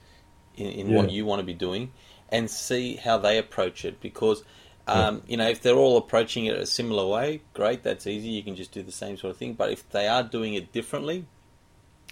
in, 0.56 0.66
in 0.66 0.88
yeah. 0.90 0.96
what 0.96 1.10
you 1.10 1.24
want 1.26 1.40
to 1.40 1.46
be 1.46 1.54
doing, 1.54 1.92
and 2.30 2.50
see 2.50 2.96
how 2.96 3.18
they 3.18 3.38
approach 3.38 3.84
it. 3.84 4.00
Because 4.00 4.42
um, 4.86 5.16
yeah. 5.16 5.20
you 5.30 5.36
know, 5.36 5.48
if 5.48 5.62
they're 5.62 5.76
all 5.76 5.96
approaching 5.96 6.46
it 6.46 6.56
a 6.56 6.66
similar 6.66 7.06
way, 7.06 7.42
great, 7.54 7.82
that's 7.82 8.06
easy. 8.06 8.28
You 8.28 8.42
can 8.42 8.56
just 8.56 8.72
do 8.72 8.82
the 8.82 8.92
same 8.92 9.16
sort 9.16 9.32
of 9.32 9.36
thing. 9.36 9.54
But 9.54 9.70
if 9.72 9.88
they 9.90 10.08
are 10.08 10.22
doing 10.22 10.54
it 10.54 10.72
differently, 10.72 11.26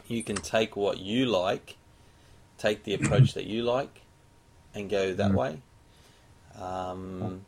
you 0.07 0.23
can 0.23 0.37
take 0.37 0.77
what 0.77 0.99
you 0.99 1.27
like, 1.27 1.77
take 2.57 2.85
the 2.85 2.95
approach 2.95 3.35
that 3.35 3.47
you 3.47 3.63
like, 3.63 4.03
and 4.75 4.89
go 4.89 5.15
that 5.15 5.33
mm. 5.33 5.35
way. 5.35 5.63
Um, 6.61 7.43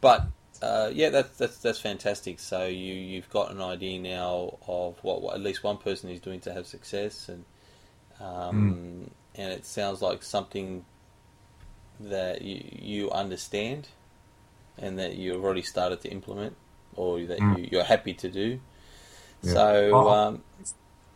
but 0.00 0.26
uh, 0.62 0.90
yeah, 0.92 1.10
that's 1.10 1.36
that's 1.36 1.58
that's 1.58 1.80
fantastic. 1.80 2.40
So 2.40 2.66
you 2.66 2.94
you've 2.94 3.30
got 3.30 3.50
an 3.50 3.60
idea 3.60 4.00
now 4.00 4.58
of 4.66 4.96
what, 5.02 5.22
what 5.22 5.34
at 5.34 5.40
least 5.40 5.64
one 5.64 5.78
person 5.78 6.10
is 6.10 6.20
doing 6.20 6.40
to 6.40 6.52
have 6.52 6.66
success, 6.66 7.28
and 7.28 7.44
um, 8.20 9.06
mm. 9.06 9.10
and 9.40 9.52
it 9.52 9.66
sounds 9.66 10.00
like 10.00 10.22
something 10.22 10.84
that 12.00 12.42
you 12.42 12.62
you 12.72 13.10
understand, 13.10 13.88
and 14.78 14.98
that 14.98 15.16
you've 15.16 15.44
already 15.44 15.62
started 15.62 16.00
to 16.02 16.08
implement, 16.10 16.56
or 16.94 17.20
that 17.24 17.38
mm. 17.38 17.58
you, 17.58 17.68
you're 17.72 17.84
happy 17.84 18.14
to 18.14 18.28
do. 18.28 18.60
Yeah. 19.42 19.52
So. 19.52 20.08
Um, 20.08 20.42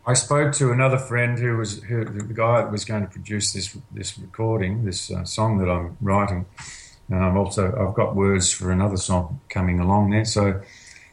I 0.07 0.15
spoke 0.15 0.55
to 0.55 0.73
another 0.73 0.97
friend 0.97 1.39
who 1.39 1.59
was 1.59 1.83
who, 1.83 2.03
the 2.03 2.23
guy 2.33 2.63
that 2.63 2.73
was 2.73 2.87
going 2.87 3.03
to 3.03 3.09
produce 3.09 3.53
this 3.53 3.77
this 3.93 4.19
recording, 4.19 4.87
this 4.87 5.11
uh, 5.11 5.25
song 5.25 5.59
that 5.59 5.69
I'm 5.69 5.99
writing. 6.01 6.47
And 7.11 7.25
I'm 7.25 7.37
also 7.37 7.67
I've 7.67 7.95
got 7.95 8.15
words 8.15 8.53
for 8.53 8.71
another 8.71 8.97
song 8.97 9.41
coming 9.49 9.81
along 9.81 10.11
there, 10.11 10.25
so 10.25 10.61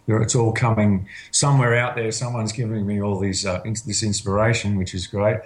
it's 0.08 0.36
all 0.36 0.52
coming 0.52 1.08
somewhere 1.32 1.76
out 1.76 1.96
there. 1.96 2.12
Someone's 2.12 2.52
giving 2.52 2.86
me 2.86 3.02
all 3.02 3.20
these 3.20 3.46
uh, 3.46 3.62
this 3.64 4.04
inspiration, 4.04 4.78
which 4.78 4.94
is 4.94 5.08
great. 5.08 5.40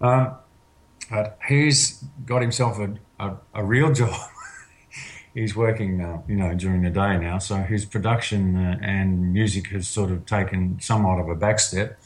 Um, 0.00 0.34
but 1.10 1.38
he's 1.46 2.02
got 2.24 2.40
himself 2.40 2.78
a, 2.78 2.94
a, 3.20 3.36
a 3.54 3.64
real 3.64 3.92
job. 4.00 4.18
he's 5.34 5.54
working, 5.54 6.00
uh, 6.00 6.22
you 6.26 6.36
know, 6.36 6.54
during 6.54 6.82
the 6.82 6.90
day 6.90 7.16
now, 7.18 7.38
so 7.38 7.56
his 7.56 7.84
production 7.84 8.56
uh, 8.56 8.78
and 8.82 9.32
music 9.32 9.68
has 9.68 9.88
sort 9.88 10.10
of 10.10 10.26
taken 10.26 10.78
somewhat 10.80 11.18
of 11.20 11.28
a 11.28 11.36
backstep. 11.36 11.96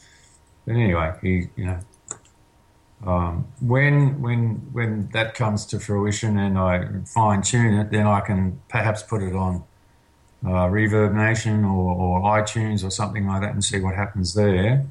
But 0.65 0.75
anyway, 0.75 1.13
he, 1.21 1.47
you 1.55 1.65
know, 1.65 1.79
um, 3.05 3.47
when 3.61 4.21
when 4.21 4.69
when 4.71 5.09
that 5.13 5.35
comes 5.35 5.65
to 5.67 5.79
fruition 5.79 6.37
and 6.37 6.57
I 6.57 6.87
fine 7.05 7.41
tune 7.43 7.75
it, 7.75 7.91
then 7.91 8.07
I 8.07 8.21
can 8.21 8.59
perhaps 8.69 9.03
put 9.03 9.21
it 9.21 9.35
on 9.35 9.63
uh, 10.43 10.67
Reverb 10.67 11.13
Nation 11.13 11.63
or, 11.63 11.95
or, 11.95 12.21
iTunes 12.21 12.83
or 12.83 12.91
something 12.91 13.25
like 13.27 13.41
that 13.41 13.53
and 13.53 13.63
see 13.63 13.79
what 13.79 13.95
happens 13.95 14.33
there. 14.35 14.85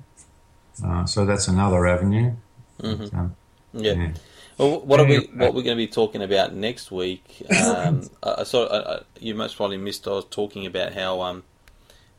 Uh, 0.85 1.07
so 1.07 1.25
that's 1.25 1.49
another 1.49 1.87
avenue. 1.87 2.33
Mm-hmm. 2.81 3.17
Um, 3.17 3.37
yeah. 3.73 3.93
yeah. 3.93 4.11
Well, 4.59 4.81
what 4.81 5.01
are 5.01 5.07
we 5.07 5.19
what 5.35 5.55
we're 5.55 5.63
going 5.63 5.77
to 5.77 5.83
be 5.83 5.87
talking 5.87 6.23
about 6.23 6.55
next 6.55 6.91
week? 6.91 7.43
Um, 7.51 8.09
I, 8.23 8.35
I 8.39 8.43
saw 8.45 8.67
I, 8.67 9.03
you 9.19 9.35
most 9.35 9.57
probably 9.57 9.79
missed. 9.79 10.07
I 10.07 10.13
was 10.13 10.27
talking 10.27 10.65
about 10.65 10.95
how 10.95 11.23
um, 11.23 11.43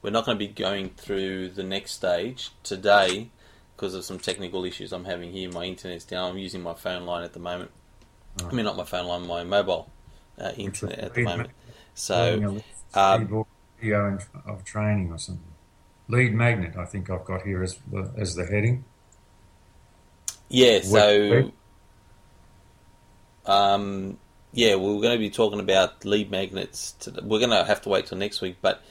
we're 0.01 0.12
not 0.12 0.25
going 0.25 0.38
to 0.38 0.46
be 0.46 0.51
going 0.51 0.89
through 0.89 1.50
the 1.50 1.63
next 1.63 1.94
stage 1.94 2.51
today 2.63 3.29
because 3.77 3.93
of 3.93 4.03
some 4.03 4.17
technical 4.17 4.65
issues 4.65 4.91
I'm 4.91 5.05
having 5.05 5.31
here. 5.31 5.51
My 5.51 5.65
internet's 5.65 6.03
down. 6.03 6.31
I'm 6.31 6.38
using 6.39 6.63
my 6.63 6.74
phone 6.74 7.05
line 7.05 7.24
at 7.24 7.34
the 7.34 7.39
moment. 7.39 7.69
Oh. 8.41 8.50
I 8.50 8.53
mean, 8.53 8.65
not 8.65 8.75
my 8.75 8.86
phone 8.86 9.05
line, 9.05 9.27
my 9.27 9.43
mobile 9.43 9.91
uh, 10.39 10.51
internet 10.57 10.98
at 11.00 11.13
the 11.13 11.24
moment. 11.24 11.51
So, 11.93 12.60
um, 12.96 13.46
video 13.79 14.17
of 14.46 14.63
training 14.63 15.12
or 15.12 15.19
something. 15.19 15.43
Lead 16.10 16.34
magnet, 16.34 16.75
I 16.75 16.86
think 16.86 17.10
I've 17.10 17.25
got 17.25 17.43
here 17.43 17.62
as 17.62 17.77
the, 17.91 18.12
as 18.17 18.34
the 18.36 18.46
heading. 18.46 18.84
Yeah. 20.50 20.79
So, 20.81 21.51
um, 23.46 24.17
yeah, 24.53 24.75
we're 24.75 25.01
going 25.01 25.13
to 25.13 25.19
be 25.19 25.29
talking 25.29 25.60
about 25.60 26.03
lead 26.03 26.31
magnets. 26.31 26.93
To, 27.01 27.12
we're 27.24 27.39
going 27.39 27.51
to 27.51 27.63
have 27.63 27.81
to 27.84 27.89
wait 27.89 28.07
till 28.07 28.17
next 28.17 28.41
week, 28.41 28.57
but 28.60 28.81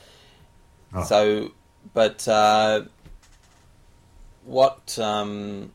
oh. 0.94 1.02
so, 1.02 1.50
but. 1.92 2.28
Uh, 2.28 2.84
what 4.46 4.96
um, 4.98 5.72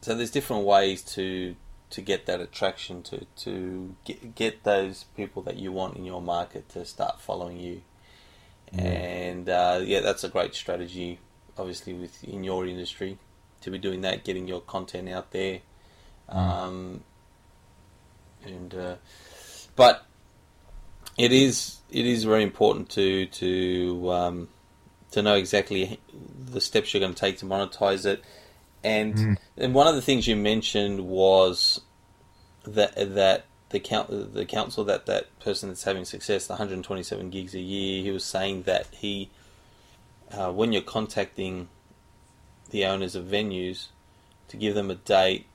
so 0.00 0.14
there's 0.14 0.30
different 0.30 0.64
ways 0.64 1.02
to 1.02 1.54
to 1.90 2.00
get 2.00 2.26
that 2.26 2.40
attraction 2.40 3.02
to 3.02 3.26
to 3.36 3.94
get, 4.04 4.34
get 4.34 4.64
those 4.64 5.04
people 5.16 5.42
that 5.42 5.56
you 5.56 5.70
want 5.70 5.96
in 5.96 6.04
your 6.04 6.22
market 6.22 6.68
to 6.70 6.84
start 6.84 7.20
following 7.20 7.58
you 7.58 7.82
mm. 8.74 8.80
and 8.82 9.48
uh, 9.48 9.80
yeah 9.84 10.00
that's 10.00 10.24
a 10.24 10.28
great 10.28 10.54
strategy 10.54 11.18
obviously 11.58 11.92
with 11.92 12.24
in 12.24 12.42
your 12.42 12.66
industry 12.66 13.18
to 13.60 13.70
be 13.70 13.78
doing 13.78 14.00
that 14.00 14.24
getting 14.24 14.48
your 14.48 14.60
content 14.62 15.08
out 15.08 15.30
there 15.30 15.60
mm. 16.30 16.34
um, 16.34 17.04
and 18.44 18.74
uh, 18.74 18.94
but 19.76 20.06
it 21.18 21.32
is 21.32 21.78
it 21.90 22.06
is 22.06 22.24
very 22.24 22.42
important 22.42 22.88
to 22.88 23.26
to 23.26 24.10
um, 24.10 24.48
to 25.14 25.22
know 25.22 25.34
exactly 25.34 25.98
the 26.52 26.60
steps 26.60 26.92
you're 26.92 27.00
going 27.00 27.14
to 27.14 27.20
take 27.20 27.38
to 27.38 27.46
monetize 27.46 28.04
it. 28.04 28.22
And 28.82 29.14
mm. 29.14 29.36
and 29.56 29.74
one 29.74 29.86
of 29.86 29.94
the 29.94 30.02
things 30.02 30.26
you 30.26 30.36
mentioned 30.36 31.06
was 31.06 31.80
that 32.64 32.94
that 33.14 33.46
the 33.70 33.80
count 33.80 34.34
the 34.34 34.44
council 34.44 34.84
that 34.84 35.06
that 35.06 35.38
person 35.40 35.70
that's 35.70 35.84
having 35.84 36.04
success, 36.04 36.46
the 36.46 36.52
127 36.52 37.30
gigs 37.30 37.54
a 37.54 37.60
year, 37.60 38.02
he 38.02 38.10
was 38.10 38.24
saying 38.24 38.64
that 38.64 38.86
he 38.92 39.30
uh, 40.30 40.52
when 40.52 40.72
you're 40.72 40.82
contacting 40.82 41.68
the 42.70 42.84
owners 42.84 43.14
of 43.14 43.24
venues 43.24 43.88
to 44.48 44.56
give 44.56 44.74
them 44.74 44.90
a 44.90 44.94
date 44.94 45.46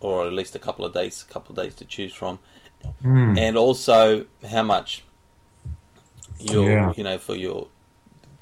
or 0.00 0.26
at 0.26 0.32
least 0.32 0.54
a 0.54 0.58
couple 0.58 0.84
of 0.84 0.92
dates, 0.94 1.22
a 1.22 1.26
couple 1.26 1.52
of 1.52 1.62
dates 1.62 1.76
to 1.76 1.84
choose 1.84 2.12
from, 2.12 2.38
mm. 3.04 3.38
and 3.38 3.56
also 3.56 4.24
how 4.48 4.62
much 4.62 5.04
you're 6.38 6.70
yeah. 6.70 6.92
you 6.96 7.04
know 7.04 7.18
for 7.18 7.36
your 7.36 7.68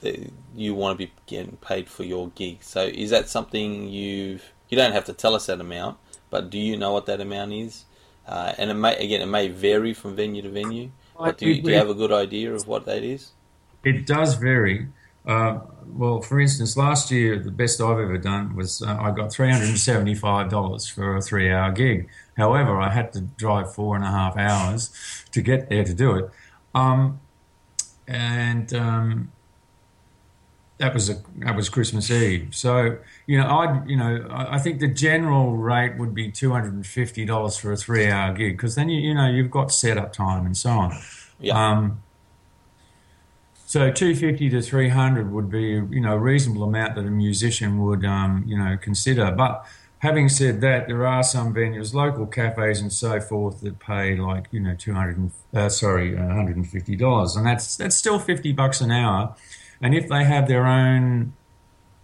that 0.01 0.33
you 0.55 0.75
want 0.75 0.99
to 0.99 1.07
be 1.07 1.13
getting 1.27 1.57
paid 1.57 1.89
for 1.89 2.05
your 2.05 2.29
gig. 2.31 2.63
So 2.63 2.83
is 2.83 3.11
that 3.11 3.29
something 3.29 3.89
you've 3.89 4.45
you 4.69 4.77
don't 4.77 4.93
have 4.93 5.05
to 5.07 5.13
tell 5.13 5.35
us 5.35 5.47
that 5.47 5.61
amount, 5.61 5.99
but 6.31 6.51
do 6.51 6.59
you 6.59 6.77
know 6.77 6.93
what 6.93 7.07
that 7.07 7.21
amount 7.21 7.53
is? 7.53 7.85
Uh, 8.27 8.53
and 8.59 8.71
it 8.71 8.75
may 8.75 8.97
again 8.97 9.21
it 9.21 9.27
may 9.27 9.49
vary 9.49 9.95
from 9.95 10.17
venue 10.17 10.43
to 10.43 10.51
venue. 10.51 10.91
But 11.19 11.39
do 11.39 11.49
you, 11.49 11.63
do 11.63 11.71
you 11.71 11.77
have 11.77 11.91
a 11.91 11.95
good 11.95 12.13
idea 12.13 12.55
of 12.55 12.67
what 12.67 12.87
that 12.87 13.03
is? 13.03 13.33
It 13.85 14.07
does 14.07 14.35
vary. 14.35 14.89
Uh, 15.27 15.61
well, 15.87 16.23
for 16.23 16.41
instance, 16.41 16.79
last 16.79 17.11
year 17.11 17.39
the 17.39 17.51
best 17.51 17.81
I've 17.81 17.99
ever 17.99 18.17
done 18.17 18.57
was 18.57 18.81
uh, 18.81 18.97
I 18.99 19.11
got 19.11 19.31
three 19.31 19.51
hundred 19.51 19.69
and 19.69 19.79
seventy-five 19.79 20.49
dollars 20.49 20.89
for 20.89 21.17
a 21.17 21.21
three-hour 21.21 21.73
gig. 21.73 22.09
However, 22.39 22.81
I 22.81 22.91
had 22.91 23.13
to 23.13 23.21
drive 23.21 23.75
four 23.75 23.97
and 23.97 24.05
a 24.05 24.11
half 24.11 24.37
hours 24.39 24.91
to 25.33 25.43
get 25.43 25.69
there 25.69 25.85
to 25.85 25.93
do 25.93 26.17
it, 26.17 26.31
um, 26.75 27.21
and 28.07 28.73
um, 28.73 29.33
that 30.81 30.95
was 30.95 31.11
a 31.11 31.23
that 31.37 31.55
was 31.55 31.69
Christmas 31.69 32.11
Eve. 32.11 32.49
So 32.53 32.99
you 33.27 33.39
know, 33.39 33.47
I 33.47 33.85
you 33.87 33.97
know 33.97 34.27
I 34.31 34.59
think 34.59 34.81
the 34.81 34.89
general 34.89 35.57
rate 35.57 35.99
would 35.99 36.15
be 36.15 36.31
two 36.31 36.53
hundred 36.53 36.73
and 36.73 36.87
fifty 36.87 37.27
dollars 37.27 37.59
for 37.59 37.71
a 37.71 37.77
three 37.77 38.09
hour 38.09 38.33
gig 38.33 38.57
because 38.57 38.75
then 38.75 38.89
you 38.89 39.01
you 39.01 39.15
know 39.15 39.29
you've 39.29 39.51
got 39.51 39.71
setup 39.71 40.13
time 40.13 40.47
and 40.47 40.57
so 40.57 40.71
on. 40.71 40.99
Yeah. 41.39 41.55
Um, 41.55 42.03
so 43.67 43.93
two 43.93 44.17
fifty 44.17 44.49
to 44.49 44.63
three 44.63 44.89
hundred 44.89 45.31
would 45.31 45.51
be 45.51 45.83
you 45.91 46.01
know 46.01 46.15
a 46.15 46.19
reasonable 46.19 46.65
amount 46.65 46.95
that 46.95 47.05
a 47.05 47.11
musician 47.11 47.83
would 47.83 48.05
um, 48.07 48.45
you 48.47 48.57
know 48.57 48.79
consider. 48.81 49.31
But 49.33 49.67
having 49.99 50.31
said 50.31 50.63
that, 50.63 50.89
there 50.89 51.07
are 51.07 51.23
some 51.23 51.55
venues, 51.55 51.93
local 51.93 52.27
cafes 52.27 52.81
and 52.81 52.91
so 52.91 53.21
forth, 53.21 53.61
that 53.61 53.79
pay 53.81 54.17
like 54.17 54.47
you 54.51 54.61
know 54.61 54.75
two 54.75 54.95
hundred 54.95 55.31
uh, 55.53 55.69
sorry 55.69 56.15
one 56.15 56.31
hundred 56.31 56.57
and 56.57 56.67
fifty 56.67 56.97
dollars, 56.97 57.37
and 57.37 57.45
that's 57.45 57.77
that's 57.77 57.97
still 57.97 58.19
fifty 58.19 58.53
bucks 58.53 58.81
an 58.81 58.91
hour 58.91 59.37
and 59.81 59.95
if 59.95 60.09
they 60.09 60.25
have 60.25 60.49
their 60.49 60.67
own 60.67 61.33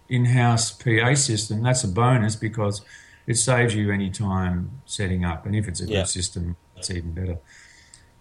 in-house 0.09 0.71
PA 0.71 1.13
system, 1.15 1.63
that's 1.63 1.83
a 1.83 1.87
bonus 1.87 2.35
because 2.35 2.81
it 3.25 3.35
saves 3.35 3.75
you 3.75 3.91
any 3.91 4.09
time 4.09 4.81
setting 4.85 5.25
up. 5.25 5.45
And 5.45 5.55
if 5.55 5.67
it's 5.67 5.81
a 5.81 5.85
yeah. 5.85 5.99
good 5.99 6.07
system, 6.07 6.55
it's 6.75 6.89
even 6.89 7.11
better. 7.11 7.37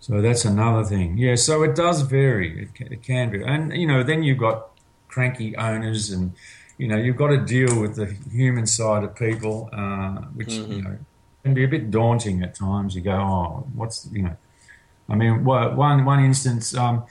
So 0.00 0.20
that's 0.20 0.44
another 0.44 0.84
thing. 0.84 1.16
Yeah, 1.16 1.36
so 1.36 1.62
it 1.62 1.74
does 1.74 2.02
vary. 2.02 2.62
It 2.62 2.74
can, 2.74 2.92
it 2.92 3.02
can 3.02 3.30
be. 3.30 3.42
And, 3.42 3.72
you 3.72 3.86
know, 3.86 4.02
then 4.02 4.22
you've 4.22 4.38
got 4.38 4.68
cranky 5.08 5.56
owners 5.56 6.10
and, 6.10 6.32
you 6.78 6.88
know, 6.88 6.96
you've 6.96 7.16
got 7.16 7.28
to 7.28 7.38
deal 7.38 7.80
with 7.80 7.96
the 7.96 8.16
human 8.30 8.66
side 8.66 9.04
of 9.04 9.14
people, 9.14 9.70
uh, 9.72 10.16
which, 10.34 10.48
mm-hmm. 10.48 10.72
you 10.72 10.82
know, 10.82 10.98
can 11.42 11.54
be 11.54 11.64
a 11.64 11.68
bit 11.68 11.90
daunting 11.90 12.42
at 12.42 12.54
times. 12.54 12.94
You 12.94 13.00
go, 13.00 13.12
oh, 13.12 13.66
what's, 13.74 14.08
you 14.12 14.22
know, 14.22 14.36
I 15.08 15.14
mean, 15.14 15.44
one, 15.44 16.04
one 16.04 16.24
instance, 16.24 16.76
um, 16.76 17.04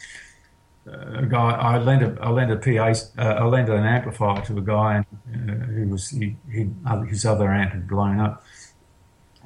a 0.86 1.26
guy. 1.26 1.52
I 1.52 1.78
lent 1.78 2.04
a 2.04 2.22
I 2.22 2.30
lent 2.30 2.52
a 2.52 2.58
PA. 2.58 2.94
Uh, 3.18 3.22
I 3.22 3.46
lent 3.46 3.70
an 3.70 3.86
amplifier 3.86 4.44
to 4.46 4.58
a 4.58 4.62
guy 4.62 5.00
uh, 5.00 5.38
who 5.38 5.90
was 5.90 6.10
he, 6.10 6.36
he, 6.52 6.70
his 7.08 7.26
other 7.26 7.52
amp 7.52 7.72
had 7.72 7.88
blown 7.88 8.20
up, 8.20 8.44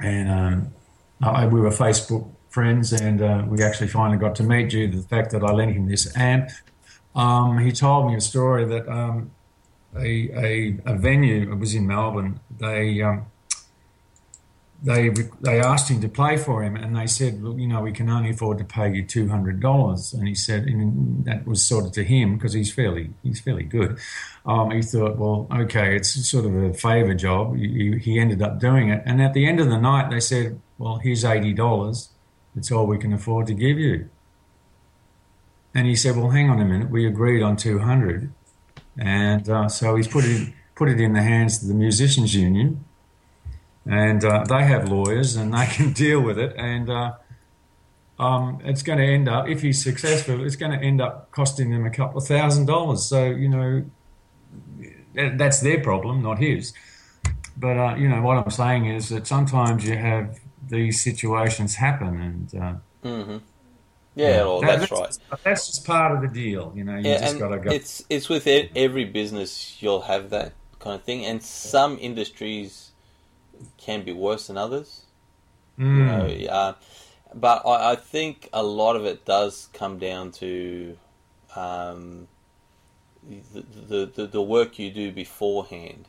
and 0.04 0.30
um, 0.30 0.74
uh, 1.22 1.48
we 1.52 1.60
were 1.60 1.70
Facebook 1.70 2.30
friends, 2.50 2.94
and 2.94 3.22
uh, 3.22 3.44
we 3.48 3.64
actually 3.64 3.88
finally 3.88 4.18
got 4.18 4.36
to 4.36 4.44
meet 4.44 4.70
due 4.70 4.90
to 4.90 4.98
the 4.98 5.08
fact 5.08 5.32
that 5.32 5.44
I 5.44 5.52
lent 5.52 5.74
him 5.74 5.88
this 5.88 6.16
amp. 6.18 6.50
Um, 7.16 7.58
he 7.60 7.72
told 7.72 8.08
me 8.08 8.16
a 8.16 8.22
story 8.22 8.66
that 8.66 8.88
um, 8.88 9.32
a, 9.96 10.30
a, 10.36 10.78
a, 10.86 10.96
venue, 10.96 11.52
it 11.52 11.56
was 11.56 11.74
in 11.74 11.88
Melbourne, 11.88 12.40
they 12.60 13.02
um, 13.02 13.26
they 14.82 15.10
they 15.42 15.60
asked 15.60 15.90
him 15.90 16.00
to 16.02 16.08
play 16.08 16.38
for 16.38 16.64
him, 16.64 16.76
and 16.76 16.96
they 16.96 17.08
said, 17.08 17.44
"Well, 17.44 17.60
you 17.60 17.68
know, 17.68 17.82
we 17.82 17.92
can 17.92 18.10
only 18.10 18.30
afford 18.30 18.60
to 18.60 18.64
pay 18.64 18.94
you 18.94 19.04
two 19.06 19.28
hundred 19.28 19.60
dollars." 19.60 20.14
And 20.14 20.28
he 20.28 20.36
said, 20.36 20.64
and 20.68 21.26
that 21.26 21.46
was 21.46 21.64
sort 21.64 21.86
of 21.86 21.92
to 21.94 22.04
him 22.04 22.36
because 22.36 22.54
he's 22.54 22.72
fairly 22.72 23.10
he's 23.22 23.42
fairly 23.42 23.64
good. 23.64 23.98
Um, 24.46 24.72
he 24.72 24.82
thought, 24.82 25.18
well, 25.18 25.48
okay, 25.54 25.96
it's 25.96 26.30
sort 26.30 26.46
of 26.46 26.56
a 26.56 26.74
favour 26.74 27.14
job. 27.14 27.58
He, 27.58 27.98
he, 27.98 28.20
ended 28.20 28.42
up 28.42 28.60
doing 28.60 28.90
it, 28.90 29.04
and 29.06 29.22
at 29.22 29.34
the 29.34 29.46
end 29.48 29.60
of 29.60 29.70
the 29.70 29.78
night, 29.78 30.10
they 30.12 30.22
said, 30.22 30.62
"Well, 30.78 30.98
here's 30.98 31.26
eighty 31.26 31.54
dollars. 31.54 32.10
It's 32.56 32.72
all 32.72 32.88
we 32.88 32.98
can 32.98 33.12
afford 33.12 33.48
to 33.48 33.54
give 33.54 33.78
you." 33.78 34.10
And 35.76 35.88
he 35.88 35.96
said, 35.96 36.16
"Well, 36.16 36.30
hang 36.30 36.50
on 36.50 36.62
a 36.62 36.66
minute. 36.66 36.90
We 36.90 37.06
agreed 37.06 37.44
on 37.44 37.58
two 37.58 37.80
hundred, 37.80 38.32
and 38.98 39.50
uh, 39.50 39.68
so 39.68 39.98
he's 39.98 40.08
put 40.08 40.24
it 40.24 40.54
put 40.76 40.88
it 40.88 41.02
in 41.02 41.12
the 41.12 41.22
hands 41.22 41.62
of 41.62 41.68
the 41.68 41.76
musicians 41.76 42.34
union." 42.34 42.86
And 43.90 44.24
uh, 44.24 44.44
they 44.48 44.64
have 44.64 44.90
lawyers 44.90 45.36
and 45.36 45.54
they 45.54 45.66
can 45.72 45.92
deal 45.94 46.22
with 46.22 46.38
it. 46.38 46.54
And 46.56 46.90
uh, 46.90 47.14
um, 48.20 48.60
it's 48.64 48.84
going 48.84 49.00
to 49.00 49.06
end 49.06 49.28
up, 49.28 49.48
if 49.48 49.62
he's 49.62 49.84
successful, 49.84 50.46
it's 50.46 50.56
going 50.56 50.78
to 50.78 50.86
end 50.86 51.02
up 51.02 51.32
costing 51.32 51.72
them 51.72 51.86
a 51.86 51.90
couple 51.90 52.20
of 52.20 52.28
thousand 52.28 52.68
dollars. 52.68 53.04
So 53.04 53.26
you 53.26 53.50
know, 53.50 53.86
that's 55.14 55.62
their 55.62 55.82
problem, 55.82 56.22
not 56.22 56.38
his. 56.38 56.74
But 57.58 57.78
uh, 57.78 57.96
you 57.96 58.08
know 58.08 58.22
what 58.22 58.38
I'm 58.38 58.52
saying 58.52 58.86
is 58.86 59.10
that 59.10 59.28
sometimes 59.28 59.86
you 59.86 59.98
have 59.98 60.40
these 60.70 61.04
situations 61.04 61.76
happen, 61.76 62.22
and 62.22 62.62
uh, 62.62 63.08
mm-hmm. 63.08 63.38
yeah, 64.16 64.38
well, 64.44 64.62
that, 64.62 64.80
that's, 64.80 64.92
that's, 64.92 65.20
right. 65.32 65.40
That's 65.44 65.68
just 65.68 65.86
part 65.86 66.16
of 66.16 66.22
the 66.22 66.28
deal, 66.28 66.72
you 66.74 66.86
know. 66.86 66.96
You 66.96 67.10
yeah, 67.10 67.20
just 67.20 67.40
got 67.40 67.50
to 67.50 67.60
go. 67.60 67.70
It's 67.70 68.04
it's 68.10 68.30
with 68.30 68.48
every 68.48 69.06
business 69.06 69.82
you'll 69.82 70.02
have 70.02 70.30
that 70.30 70.54
kind 70.80 70.96
of 70.96 71.04
thing, 71.04 71.26
and 71.26 71.44
some 71.44 71.98
industries 72.00 72.89
can 73.78 74.04
be 74.04 74.14
worse 74.14 74.48
than 74.48 74.58
others. 74.58 75.04
Mm. 75.78 75.98
You 75.98 76.06
know, 76.48 76.52
uh, 76.52 76.74
but 77.34 77.66
I, 77.66 77.92
I, 77.92 77.96
think 77.96 78.50
a 78.52 78.64
lot 78.64 78.96
of 78.96 79.06
it 79.06 79.26
does 79.26 79.70
come 79.74 80.00
down 80.00 80.32
to 80.34 80.98
um, 81.56 82.28
the, 83.54 84.12
the, 84.14 84.28
the, 84.28 84.42
work 84.42 84.80
you 84.80 84.92
do 84.92 85.12
beforehand. 85.12 86.08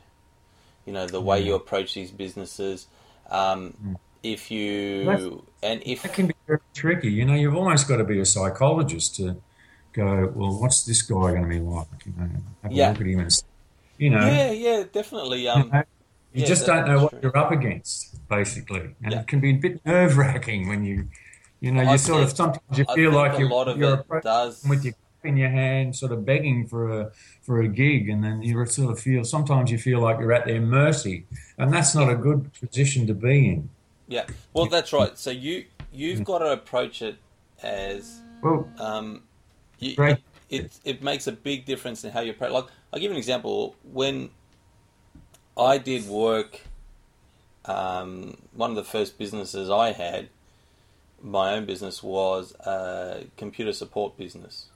You 0.87 0.93
know, 0.93 1.07
the 1.07 1.21
way 1.21 1.41
you 1.41 1.55
approach 1.55 1.95
these 1.95 2.11
businesses. 2.11 2.87
Um, 3.31 3.75
mm. 3.85 3.97
If 4.23 4.51
you 4.51 5.05
That's, 5.05 5.23
and 5.63 5.83
if 5.87 6.03
that 6.03 6.13
can 6.13 6.27
be 6.27 6.35
very 6.47 6.61
tricky. 6.75 7.11
You 7.11 7.25
know, 7.25 7.35
you've 7.35 7.57
almost 7.57 7.89
got 7.89 7.99
to 7.99 8.05
be 8.05 8.19
a 8.21 8.27
psychologist 8.27 9.17
to 9.17 9.41
go. 9.93 10.33
Well, 10.35 10.61
what's 10.61 10.85
this 10.85 11.03
guy 11.03 11.15
going 11.15 11.43
to 11.43 11.49
be 11.49 11.61
like? 11.61 11.87
You 12.05 12.13
know, 12.19 12.31
have 12.63 12.73
yeah. 12.73 12.89
a 12.89 12.93
look 12.93 13.01
at 13.01 13.07
him 13.07 13.21
and 13.21 13.43
you 13.99 14.11
know. 14.11 14.27
Yeah, 14.27 14.51
yeah, 14.51 14.85
definitely. 14.91 15.49
Um, 15.49 15.71
know, 15.71 15.83
you 16.33 16.43
yeah, 16.43 16.47
just 16.47 16.67
don't 16.67 16.87
know 16.87 17.05
what 17.05 17.11
true. 17.11 17.21
you're 17.23 17.37
up 17.37 17.53
against, 17.53 18.27
basically, 18.29 18.95
and 19.03 19.13
yeah. 19.13 19.21
it 19.21 19.27
can 19.27 19.41
be 19.41 19.51
a 19.51 19.55
bit 19.55 19.85
nerve 19.85 20.17
wracking 20.17 20.69
when 20.69 20.85
you, 20.85 21.09
you 21.61 21.73
know, 21.73 21.83
you 21.83 21.89
I 21.89 21.97
sort 21.97 22.21
think, 22.21 22.31
of 22.31 22.37
sometimes 22.37 22.79
you 22.79 22.85
feel 22.95 23.13
like 23.13 23.39
you're, 23.39 23.77
you're 23.77 24.21
does... 24.23 24.65
with 24.69 24.85
your 24.85 24.95
in 25.25 25.37
your 25.37 25.51
hand, 25.51 25.95
sort 25.95 26.13
of 26.13 26.25
begging 26.25 26.67
for 26.67 27.01
a 27.01 27.11
for 27.43 27.61
a 27.61 27.69
gig, 27.69 28.09
and 28.09 28.23
then 28.23 28.43
you 28.43 28.65
sort 28.67 28.91
of 28.91 29.01
feel 29.01 29.25
sometimes 29.25 29.71
you 29.71 29.79
feel 29.79 30.01
like 30.01 30.19
you're 30.19 30.33
at 30.33 30.47
their 30.47 30.61
mercy, 30.61 31.27
and 31.59 31.73
that's 31.73 31.95
not 31.95 32.11
a 32.11 32.15
good 32.15 32.53
position 32.55 33.07
to 33.07 33.15
be 33.15 33.49
in. 33.49 33.69
Yeah, 34.09 34.27
well, 34.53 34.67
that's 34.67 34.93
right. 34.93 35.17
So 35.19 35.31
you 35.31 35.65
you've 35.93 36.25
got 36.25 36.39
to 36.39 36.53
approach 36.53 37.03
it 37.03 37.17
as 37.63 38.21
well. 38.43 38.69
Um, 38.79 39.23
you, 39.79 39.95
it, 39.99 40.21
it, 40.49 40.81
it 40.85 41.03
makes 41.03 41.27
a 41.27 41.33
big 41.33 41.65
difference 41.65 42.05
in 42.05 42.13
how 42.13 42.21
you 42.21 42.33
approach. 42.33 42.53
Like 42.53 42.67
I'll 42.93 43.01
give 43.01 43.11
you 43.11 43.13
an 43.13 43.19
example. 43.19 43.77
When 43.93 44.31
I 45.61 45.79
did 45.79 46.09
work. 46.09 46.61
Um, 47.67 48.39
one 48.55 48.71
of 48.71 48.77
the 48.77 48.85
first 48.85 49.19
businesses 49.19 49.69
I 49.69 49.93
had, 49.93 50.31
my 51.23 51.53
own 51.53 51.67
business, 51.67 52.03
was 52.03 52.55
a 52.61 53.27
computer 53.37 53.75
support 53.75 54.17
business, 54.17 54.67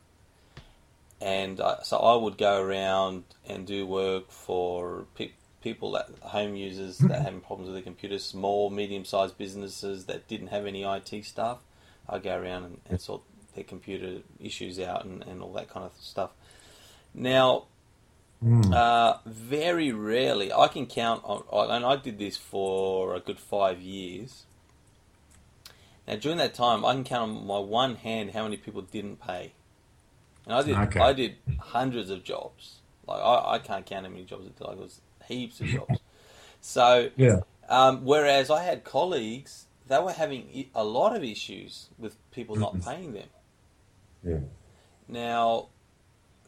and 1.21 1.61
I, 1.61 1.79
so 1.83 1.97
I 1.97 2.17
would 2.23 2.37
go 2.37 2.61
around 2.61 3.25
and 3.49 3.67
do 3.67 3.87
work 3.87 4.31
for 4.31 5.07
pe- 5.17 5.33
people 5.63 5.93
that 5.93 6.11
home 6.21 6.55
users 6.55 6.99
that 6.99 7.23
having 7.23 7.41
problems 7.41 7.69
with 7.69 7.77
their 7.77 7.83
computers, 7.83 8.23
small, 8.23 8.69
medium-sized 8.69 9.39
businesses 9.39 10.05
that 10.05 10.29
didn't 10.29 10.49
have 10.49 10.67
any 10.67 10.83
IT 10.83 11.25
staff. 11.25 11.59
I'd 12.07 12.23
go 12.23 12.39
around 12.39 12.65
and, 12.65 12.81
and 12.91 13.01
sort 13.01 13.23
their 13.55 13.65
computer 13.65 14.19
issues 14.39 14.79
out 14.79 15.07
and, 15.07 15.23
and 15.23 15.41
all 15.41 15.55
that 15.55 15.71
kind 15.71 15.87
of 15.87 15.93
stuff. 15.99 16.33
Now, 17.15 17.65
Mm. 18.45 18.75
Uh, 18.75 19.19
very 19.25 19.91
rarely, 19.91 20.53
I 20.53 20.69
can 20.69 20.87
count 20.87 21.23
on, 21.25 21.71
and 21.71 21.85
I 21.85 21.97
did 21.97 22.19
this 22.19 22.37
for 22.37 23.15
a 23.15 23.21
good 23.21 23.39
five 23.39 23.81
years. 23.81 24.45
Now, 26.07 26.17
during 26.17 26.37
that 26.39 26.53
time, 26.53 26.85
I 26.85 26.93
can 26.93 27.05
count 27.05 27.31
on 27.31 27.47
my 27.47 27.59
one 27.59 27.97
hand 27.97 28.33
how 28.33 28.43
many 28.43 28.59
people 28.59 28.83
didn't 28.83 29.21
pay. 29.21 29.53
And 30.45 30.55
I 30.55 30.63
did, 30.63 30.77
okay. 30.77 31.01
I 31.01 31.13
did 31.15 31.37
hundreds 31.59 32.11
of 32.11 32.23
jobs. 32.23 32.81
Like 33.07 33.21
I, 33.21 33.55
I 33.55 33.59
can't 33.59 33.87
count 33.87 34.05
how 34.05 34.13
many 34.13 34.25
jobs 34.25 34.45
I 34.45 34.59
did. 34.59 34.67
Like 34.67 34.77
it 34.77 34.83
was 34.83 35.01
heaps 35.27 35.61
of 35.61 35.67
jobs. 35.67 36.01
So, 36.67 37.11
yeah. 37.17 37.41
Um, 37.69 38.07
whereas 38.07 38.49
I 38.49 38.63
had 38.63 38.85
colleagues, 38.85 39.67
they 39.87 39.99
were 39.99 40.13
having 40.13 40.71
a 40.75 40.83
lot 40.83 41.15
of 41.15 41.23
issues 41.23 41.91
with 41.99 42.17
people 42.31 42.57
not 42.57 42.81
paying 42.81 43.13
them. 43.13 43.29
Yeah. 44.23 44.39
Now, 45.07 45.69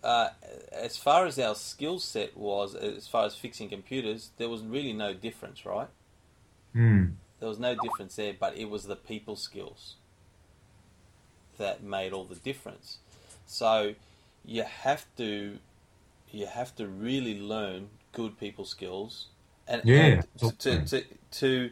uh, 0.03 0.29
as 0.73 0.97
far 0.97 1.27
as 1.27 1.39
our 1.39 1.55
skill 1.55 1.99
set 1.99 2.37
was, 2.37 2.75
as 2.75 3.07
far 3.07 3.25
as 3.25 3.35
fixing 3.35 3.69
computers, 3.69 4.31
there 4.37 4.49
was 4.49 4.63
really 4.63 4.93
no 4.93 5.15
difference, 5.15 5.67
right? 5.67 5.89
Mm. 6.75 7.15
There 7.41 7.49
was 7.49 7.59
no 7.59 7.75
difference 7.75 8.17
there, 8.17 8.35
but 8.39 8.57
it 8.57 8.71
was 8.71 8.85
the 8.85 8.97
people 8.97 9.37
skills 9.37 9.97
that 11.59 11.83
made 11.83 12.13
all 12.13 12.25
the 12.25 12.37
difference. 12.37 12.99
So 13.47 13.95
you 14.45 14.63
have 14.63 15.05
to 15.17 15.59
you 16.31 16.47
have 16.47 16.75
to 16.77 16.87
really 16.87 17.41
learn 17.41 17.89
good 18.13 18.39
people 18.39 18.65
skills 18.65 19.29
and, 19.69 19.83
yeah, 19.85 20.23
and 20.39 20.59
to, 20.59 20.85
to, 20.85 21.05
to, 21.33 21.71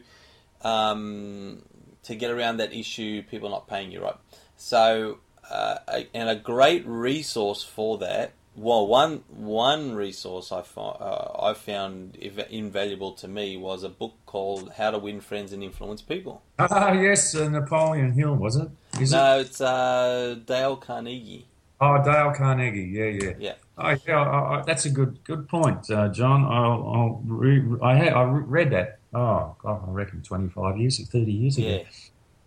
um, 0.61 1.61
to 2.03 2.15
get 2.15 2.31
around 2.31 2.57
that 2.57 2.73
issue 2.73 3.21
people 3.23 3.49
not 3.49 3.67
paying 3.67 3.91
you 3.91 4.01
right. 4.01 4.15
So 4.57 5.19
uh, 5.49 5.77
and 6.13 6.29
a 6.29 6.35
great 6.35 6.85
resource 6.85 7.63
for 7.63 7.97
that. 7.99 8.33
Well, 8.57 8.87
one 8.87 9.23
one 9.27 9.95
resource 9.95 10.53
I 10.53 10.61
found, 10.61 10.97
uh, 11.01 11.31
I 11.41 11.53
found 11.53 12.15
invaluable 12.15 13.11
to 13.13 13.27
me 13.27 13.57
was 13.57 13.83
a 13.83 13.89
book 13.89 14.13
called 14.25 14.71
"How 14.77 14.91
to 14.91 14.97
Win 14.97 15.19
Friends 15.19 15.51
and 15.51 15.61
Influence 15.61 16.01
People." 16.01 16.41
Ah, 16.57 16.93
yes, 16.93 17.35
uh, 17.35 17.49
Napoleon 17.49 18.13
Hill 18.13 18.33
was 18.35 18.55
it? 18.55 18.69
Is 19.01 19.11
no, 19.11 19.37
it? 19.37 19.41
it's 19.41 19.59
uh, 19.59 20.37
Dale 20.45 20.77
Carnegie. 20.77 21.47
Oh, 21.81 22.01
Dale 22.01 22.31
Carnegie. 22.33 22.83
Yeah, 22.83 23.05
yeah, 23.05 23.33
yeah. 23.37 23.53
Oh, 23.77 23.93
yeah 24.07 24.21
I, 24.21 24.59
I, 24.59 24.63
that's 24.65 24.85
a 24.85 24.89
good 24.89 25.21
good 25.25 25.49
point, 25.49 25.91
uh, 25.91 26.07
John. 26.07 26.45
I'll, 26.45 26.93
I'll 26.95 27.21
re, 27.25 27.61
I 27.83 27.95
had 27.95 28.13
I 28.13 28.23
read 28.23 28.71
that. 28.71 28.99
Oh, 29.13 29.55
God, 29.59 29.83
I 29.85 29.91
reckon 29.91 30.21
twenty 30.21 30.47
five 30.47 30.77
years, 30.77 30.97
or 31.01 31.03
thirty 31.03 31.33
years 31.33 31.57
ago. 31.57 31.67
Yeah. 31.67 31.83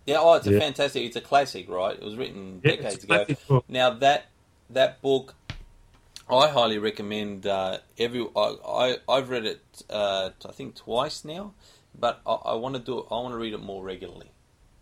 Yeah, 0.09 0.17
oh, 0.21 0.33
it's 0.33 0.47
a 0.47 0.53
yeah. 0.53 0.59
fantastic. 0.59 1.03
It's 1.03 1.15
a 1.15 1.21
classic, 1.21 1.69
right? 1.69 1.95
It 1.95 2.03
was 2.03 2.15
written 2.15 2.61
yeah, 2.63 2.75
decades 2.75 3.03
ago. 3.03 3.63
Now 3.67 3.91
that 3.91 4.25
that 4.71 5.01
book, 5.03 5.35
I 6.27 6.47
highly 6.47 6.79
recommend. 6.79 7.45
Uh, 7.45 7.77
every 7.97 8.25
I, 8.35 8.97
I 9.07 9.15
have 9.15 9.29
read 9.29 9.45
it. 9.45 9.61
Uh, 9.87 10.31
I 10.43 10.51
think 10.51 10.75
twice 10.75 11.23
now, 11.23 11.53
but 11.97 12.21
I, 12.25 12.31
I 12.31 12.53
want 12.55 12.73
to 12.75 12.81
do. 12.81 13.05
I 13.11 13.15
want 13.15 13.33
to 13.33 13.37
read 13.37 13.53
it 13.53 13.61
more 13.61 13.83
regularly. 13.83 14.31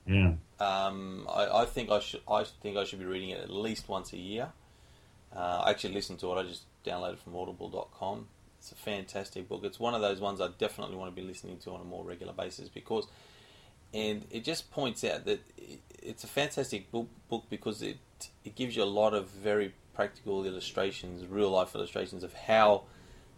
Yeah. 0.06 0.36
Um, 0.62 1.28
I, 1.30 1.64
I 1.64 1.66
think 1.66 1.92
I 1.92 2.00
should. 2.00 2.22
I 2.30 2.46
think 2.62 2.78
I 2.78 2.86
should 2.86 3.00
be 3.00 3.06
reading 3.06 3.32
it 3.32 3.42
at 3.42 3.50
least 3.50 3.90
once 3.90 4.14
a 4.14 4.18
year. 4.18 4.54
Uh, 5.36 5.64
I 5.66 5.72
actually 5.72 5.94
listened 5.94 6.20
to 6.20 6.32
it. 6.32 6.36
I 6.36 6.44
just 6.44 6.64
downloaded 6.86 7.18
from 7.18 7.36
Audible.com. 7.36 8.28
It's 8.60 8.72
a 8.72 8.76
fantastic 8.76 9.50
book. 9.50 9.66
It's 9.66 9.80
one 9.80 9.94
of 9.94 10.00
those 10.00 10.22
ones 10.22 10.40
I 10.40 10.48
definitely 10.58 10.96
want 10.96 11.14
to 11.14 11.22
be 11.22 11.28
listening 11.28 11.58
to 11.60 11.72
on 11.72 11.82
a 11.82 11.84
more 11.84 12.06
regular 12.06 12.32
basis 12.32 12.70
because 12.70 13.08
and 13.94 14.26
it 14.32 14.44
just 14.44 14.72
points 14.72 15.04
out 15.04 15.26
that 15.26 15.40
it's 16.02 16.24
a 16.24 16.28
fantastic 16.28 16.92
book, 16.92 17.08
book 17.30 17.46
because 17.50 17.82
it 17.82 17.98
it 18.44 18.56
gives 18.56 18.76
you 18.76 18.84
a 18.84 18.86
lot 18.86 19.14
of 19.14 19.30
very 19.30 19.74
practical 19.94 20.46
illustrations, 20.46 21.26
real 21.28 21.50
life 21.50 21.76
illustrations 21.76 22.24
of 22.24 22.34
how 22.34 22.84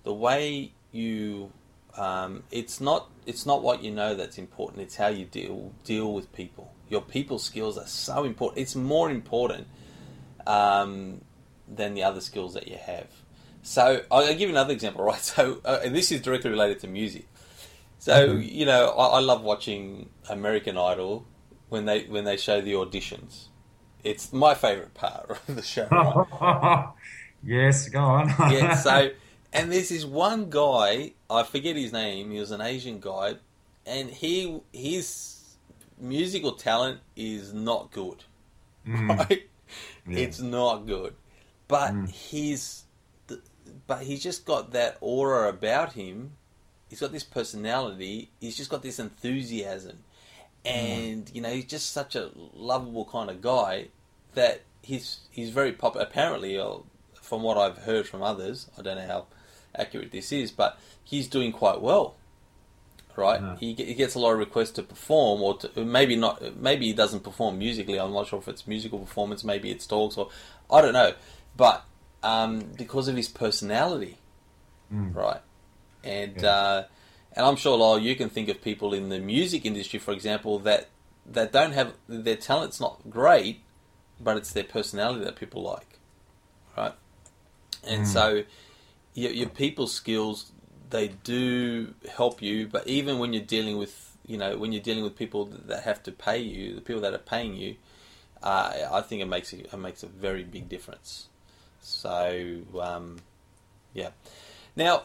the 0.03 0.13
way 0.13 0.71
you 0.91 1.51
um, 1.97 2.43
it's 2.51 2.79
not 2.79 3.09
it's 3.25 3.45
not 3.45 3.61
what 3.61 3.83
you 3.83 3.91
know 3.91 4.15
that's 4.15 4.37
important. 4.37 4.81
It's 4.81 4.95
how 4.95 5.07
you 5.07 5.25
deal 5.25 5.71
deal 5.83 6.13
with 6.13 6.31
people. 6.33 6.73
Your 6.89 7.01
people 7.01 7.39
skills 7.39 7.77
are 7.77 7.87
so 7.87 8.23
important. 8.23 8.61
It's 8.61 8.75
more 8.75 9.09
important 9.09 9.67
um, 10.47 11.21
than 11.67 11.93
the 11.93 12.03
other 12.03 12.21
skills 12.21 12.53
that 12.53 12.67
you 12.67 12.77
have. 12.77 13.07
So 13.61 14.03
I'll 14.09 14.27
give 14.27 14.41
you 14.41 14.49
another 14.49 14.73
example, 14.73 15.03
right? 15.11 15.19
So 15.19 15.61
uh, 15.65 15.89
this 15.89 16.11
is 16.11 16.21
directly 16.21 16.49
related 16.49 16.79
to 16.81 16.87
music. 16.87 17.27
So 17.99 18.33
you 18.33 18.65
know, 18.65 18.89
I, 18.89 19.17
I, 19.17 19.19
love 19.19 19.41
watching 19.41 20.09
American 20.29 20.77
Idol 20.77 21.25
when 21.67 21.85
they 21.85 22.03
when 22.05 22.23
they 22.23 22.37
show 22.37 22.61
the 22.61 22.73
auditions. 22.73 23.47
It's 24.03 24.31
my 24.31 24.55
favourite 24.55 24.93
part 24.93 25.29
of 25.47 25.55
the 25.55 25.61
show. 25.61 25.87
Right? 25.91 26.87
yes, 27.43 27.89
go 27.89 27.99
on. 27.99 28.29
yeah, 28.51 28.75
so 28.87 29.11
and 29.51 29.71
there's 29.71 29.89
this 29.89 30.05
one 30.05 30.49
guy, 30.49 31.13
I 31.29 31.43
forget 31.43 31.75
his 31.75 31.91
name, 31.91 32.31
he 32.31 32.39
was 32.39 32.51
an 32.51 32.61
Asian 32.61 32.99
guy, 32.99 33.35
and 33.85 34.09
he 34.09 34.61
his 34.71 35.57
musical 35.99 36.53
talent 36.53 37.01
is 37.15 37.53
not 37.53 37.91
good. 37.91 38.23
Mm. 38.87 39.17
Right? 39.17 39.49
Yeah. 40.07 40.19
It's 40.19 40.39
not 40.39 40.87
good. 40.87 41.15
But 41.67 41.91
mm. 41.91 42.09
he's 42.09 42.85
but 43.87 44.03
he's 44.03 44.23
just 44.23 44.45
got 44.45 44.71
that 44.71 44.97
aura 45.01 45.49
about 45.49 45.93
him. 45.93 46.33
He's 46.89 46.99
got 46.99 47.11
this 47.11 47.23
personality. 47.23 48.29
He's 48.39 48.57
just 48.57 48.69
got 48.69 48.81
this 48.81 48.99
enthusiasm 48.99 49.99
and 50.65 51.25
mm. 51.25 51.35
you 51.35 51.41
know 51.41 51.49
he's 51.49 51.65
just 51.65 51.91
such 51.91 52.15
a 52.15 52.31
lovable 52.53 53.05
kind 53.05 53.29
of 53.29 53.41
guy 53.41 53.87
that 54.33 54.61
he's 54.81 55.19
he's 55.31 55.49
very 55.49 55.71
popular. 55.71 56.05
Apparently, 56.05 56.57
uh, 56.57 56.77
from 57.13 57.43
what 57.43 57.57
I've 57.57 57.79
heard 57.79 58.07
from 58.07 58.21
others, 58.21 58.69
I 58.77 58.81
don't 58.81 58.97
know 58.97 59.07
how 59.07 59.25
accurate 59.75 60.11
this 60.11 60.31
is, 60.31 60.51
but 60.51 60.79
he's 61.03 61.27
doing 61.27 61.51
quite 61.51 61.81
well. 61.81 62.15
Right, 63.15 63.41
yeah. 63.41 63.57
he, 63.57 63.73
he 63.73 63.95
gets 63.95 64.15
a 64.15 64.19
lot 64.19 64.31
of 64.31 64.39
requests 64.39 64.71
to 64.71 64.83
perform, 64.83 65.41
or 65.41 65.57
to, 65.57 65.83
maybe 65.83 66.15
not. 66.15 66.57
Maybe 66.57 66.85
he 66.85 66.93
doesn't 66.93 67.21
perform 67.21 67.59
musically. 67.59 67.99
I'm 67.99 68.13
not 68.13 68.27
sure 68.27 68.39
if 68.39 68.47
it's 68.47 68.65
musical 68.65 68.99
performance. 68.99 69.43
Maybe 69.43 69.71
it's 69.71 69.85
talks, 69.85 70.15
or 70.15 70.29
I 70.71 70.81
don't 70.81 70.93
know. 70.93 71.13
But 71.57 71.83
um, 72.23 72.71
because 72.77 73.09
of 73.09 73.17
his 73.17 73.27
personality, 73.27 74.19
mm. 74.93 75.13
right, 75.13 75.41
and 76.03 76.41
yeah. 76.41 76.49
uh, 76.49 76.83
and 77.33 77.45
I'm 77.45 77.55
sure, 77.55 77.77
Lyle, 77.77 77.99
you 77.99 78.15
can 78.15 78.29
think 78.29 78.49
of 78.49 78.61
people 78.61 78.93
in 78.93 79.09
the 79.09 79.19
music 79.19 79.65
industry, 79.65 79.99
for 79.99 80.11
example, 80.11 80.59
that 80.59 80.89
that 81.25 81.51
don't 81.51 81.73
have 81.73 81.93
their 82.07 82.35
talent's 82.35 82.79
not 82.79 83.09
great, 83.09 83.61
but 84.19 84.37
it's 84.37 84.51
their 84.51 84.63
personality 84.63 85.23
that 85.25 85.35
people 85.35 85.61
like, 85.61 85.99
right? 86.77 86.93
And 87.87 88.03
mm. 88.03 88.07
so, 88.07 88.43
your, 89.13 89.31
your 89.31 89.49
people 89.49 89.87
skills 89.87 90.51
they 90.89 91.09
do 91.23 91.93
help 92.11 92.41
you, 92.41 92.67
but 92.67 92.87
even 92.87 93.19
when 93.19 93.33
you're 93.33 93.43
dealing 93.43 93.77
with 93.77 94.17
you 94.25 94.37
know 94.37 94.57
when 94.57 94.71
you're 94.71 94.81
dealing 94.81 95.03
with 95.03 95.15
people 95.15 95.45
that 95.45 95.83
have 95.83 96.01
to 96.03 96.11
pay 96.11 96.39
you, 96.39 96.75
the 96.75 96.81
people 96.81 97.01
that 97.01 97.13
are 97.13 97.19
paying 97.19 97.55
you, 97.55 97.75
uh, 98.41 98.73
I 98.91 99.01
think 99.01 99.21
it 99.21 99.27
makes 99.27 99.53
it 99.53 99.77
makes 99.77 100.03
a 100.03 100.07
very 100.07 100.43
big 100.43 100.67
difference. 100.69 101.27
So 101.81 102.61
um, 102.81 103.17
yeah, 103.93 104.09
now 104.75 105.03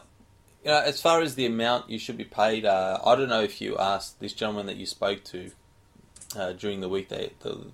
you 0.65 0.71
know, 0.71 0.81
as 0.81 0.99
far 0.99 1.21
as 1.21 1.35
the 1.35 1.45
amount 1.45 1.91
you 1.91 1.99
should 1.99 2.17
be 2.17 2.23
paid, 2.23 2.65
uh, 2.65 2.99
I 3.05 3.15
don't 3.15 3.29
know 3.29 3.43
if 3.43 3.61
you 3.61 3.77
asked 3.77 4.19
this 4.19 4.33
gentleman 4.33 4.65
that 4.65 4.77
you 4.77 4.87
spoke 4.87 5.23
to 5.25 5.51
uh, 6.35 6.53
during 6.53 6.81
the 6.81 6.89
week 6.89 7.09
they 7.09 7.33
the, 7.41 7.67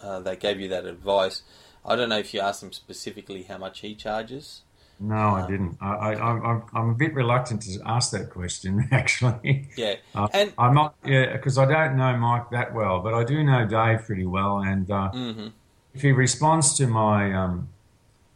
uh, 0.00 0.20
they 0.20 0.36
gave 0.36 0.60
you 0.60 0.68
that 0.68 0.86
advice. 0.86 1.42
I 1.84 1.96
don't 1.96 2.08
know 2.08 2.18
if 2.18 2.32
you 2.32 2.40
asked 2.40 2.62
him 2.62 2.72
specifically 2.72 3.42
how 3.42 3.58
much 3.58 3.80
he 3.80 3.96
charges. 3.96 4.62
No, 5.00 5.16
I 5.16 5.42
um, 5.42 5.50
didn't. 5.50 5.78
I, 5.80 6.14
I, 6.14 6.60
I'm 6.72 6.90
a 6.90 6.94
bit 6.94 7.12
reluctant 7.12 7.62
to 7.62 7.80
ask 7.84 8.12
that 8.12 8.30
question, 8.30 8.88
actually. 8.92 9.68
Yeah, 9.76 9.96
uh, 10.14 10.28
and 10.32 10.52
I'm 10.56 10.74
not. 10.74 10.94
Yeah, 11.04 11.32
because 11.32 11.58
I 11.58 11.64
don't 11.64 11.96
know 11.96 12.16
Mike 12.16 12.50
that 12.50 12.72
well, 12.72 13.00
but 13.00 13.14
I 13.14 13.24
do 13.24 13.42
know 13.42 13.66
Dave 13.66 14.06
pretty 14.06 14.26
well, 14.26 14.58
and 14.58 14.88
uh, 14.88 15.10
mm-hmm. 15.12 15.48
if 15.92 16.02
he 16.02 16.12
responds 16.12 16.76
to 16.76 16.86
my 16.86 17.34
um, 17.34 17.68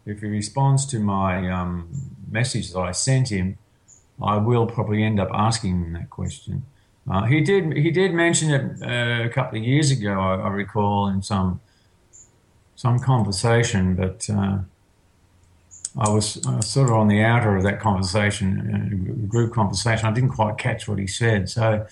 if 0.04 0.22
he 0.22 0.26
responds 0.26 0.86
to 0.86 0.98
my 0.98 1.48
um, 1.48 1.88
message 2.28 2.72
that 2.72 2.80
I 2.80 2.90
sent 2.90 3.28
him, 3.28 3.58
I 4.22 4.36
will 4.38 4.66
probably 4.66 5.02
end 5.02 5.20
up 5.20 5.28
asking 5.32 5.72
him 5.72 5.92
that 5.92 6.10
question. 6.10 6.64
Uh, 7.08 7.24
he 7.24 7.40
did 7.40 7.76
he 7.76 7.90
did 7.90 8.12
mention 8.12 8.50
it 8.50 8.82
uh, 8.82 9.24
a 9.24 9.28
couple 9.28 9.58
of 9.58 9.64
years 9.64 9.90
ago, 9.90 10.18
I, 10.18 10.36
I, 10.36 10.48
recall, 10.48 11.06
in 11.06 11.22
some 11.22 11.60
some 12.74 12.98
conversation, 12.98 13.94
but 13.94 14.28
uh, 14.28 14.58
I 15.98 16.08
was 16.10 16.42
sort 16.60 16.90
of 16.90 16.96
on 16.96 17.08
the 17.08 17.22
outer 17.22 17.56
of 17.56 17.62
that 17.62 17.80
conversation, 17.80 18.48
uh, 19.24 19.28
group 19.28 19.54
conversation. 19.54 20.06
I 20.06 20.12
didn't 20.12 20.30
quite 20.30 20.58
catch 20.58 20.88
what 20.88 20.98
he 20.98 21.06
said, 21.06 21.48
so 21.48 21.86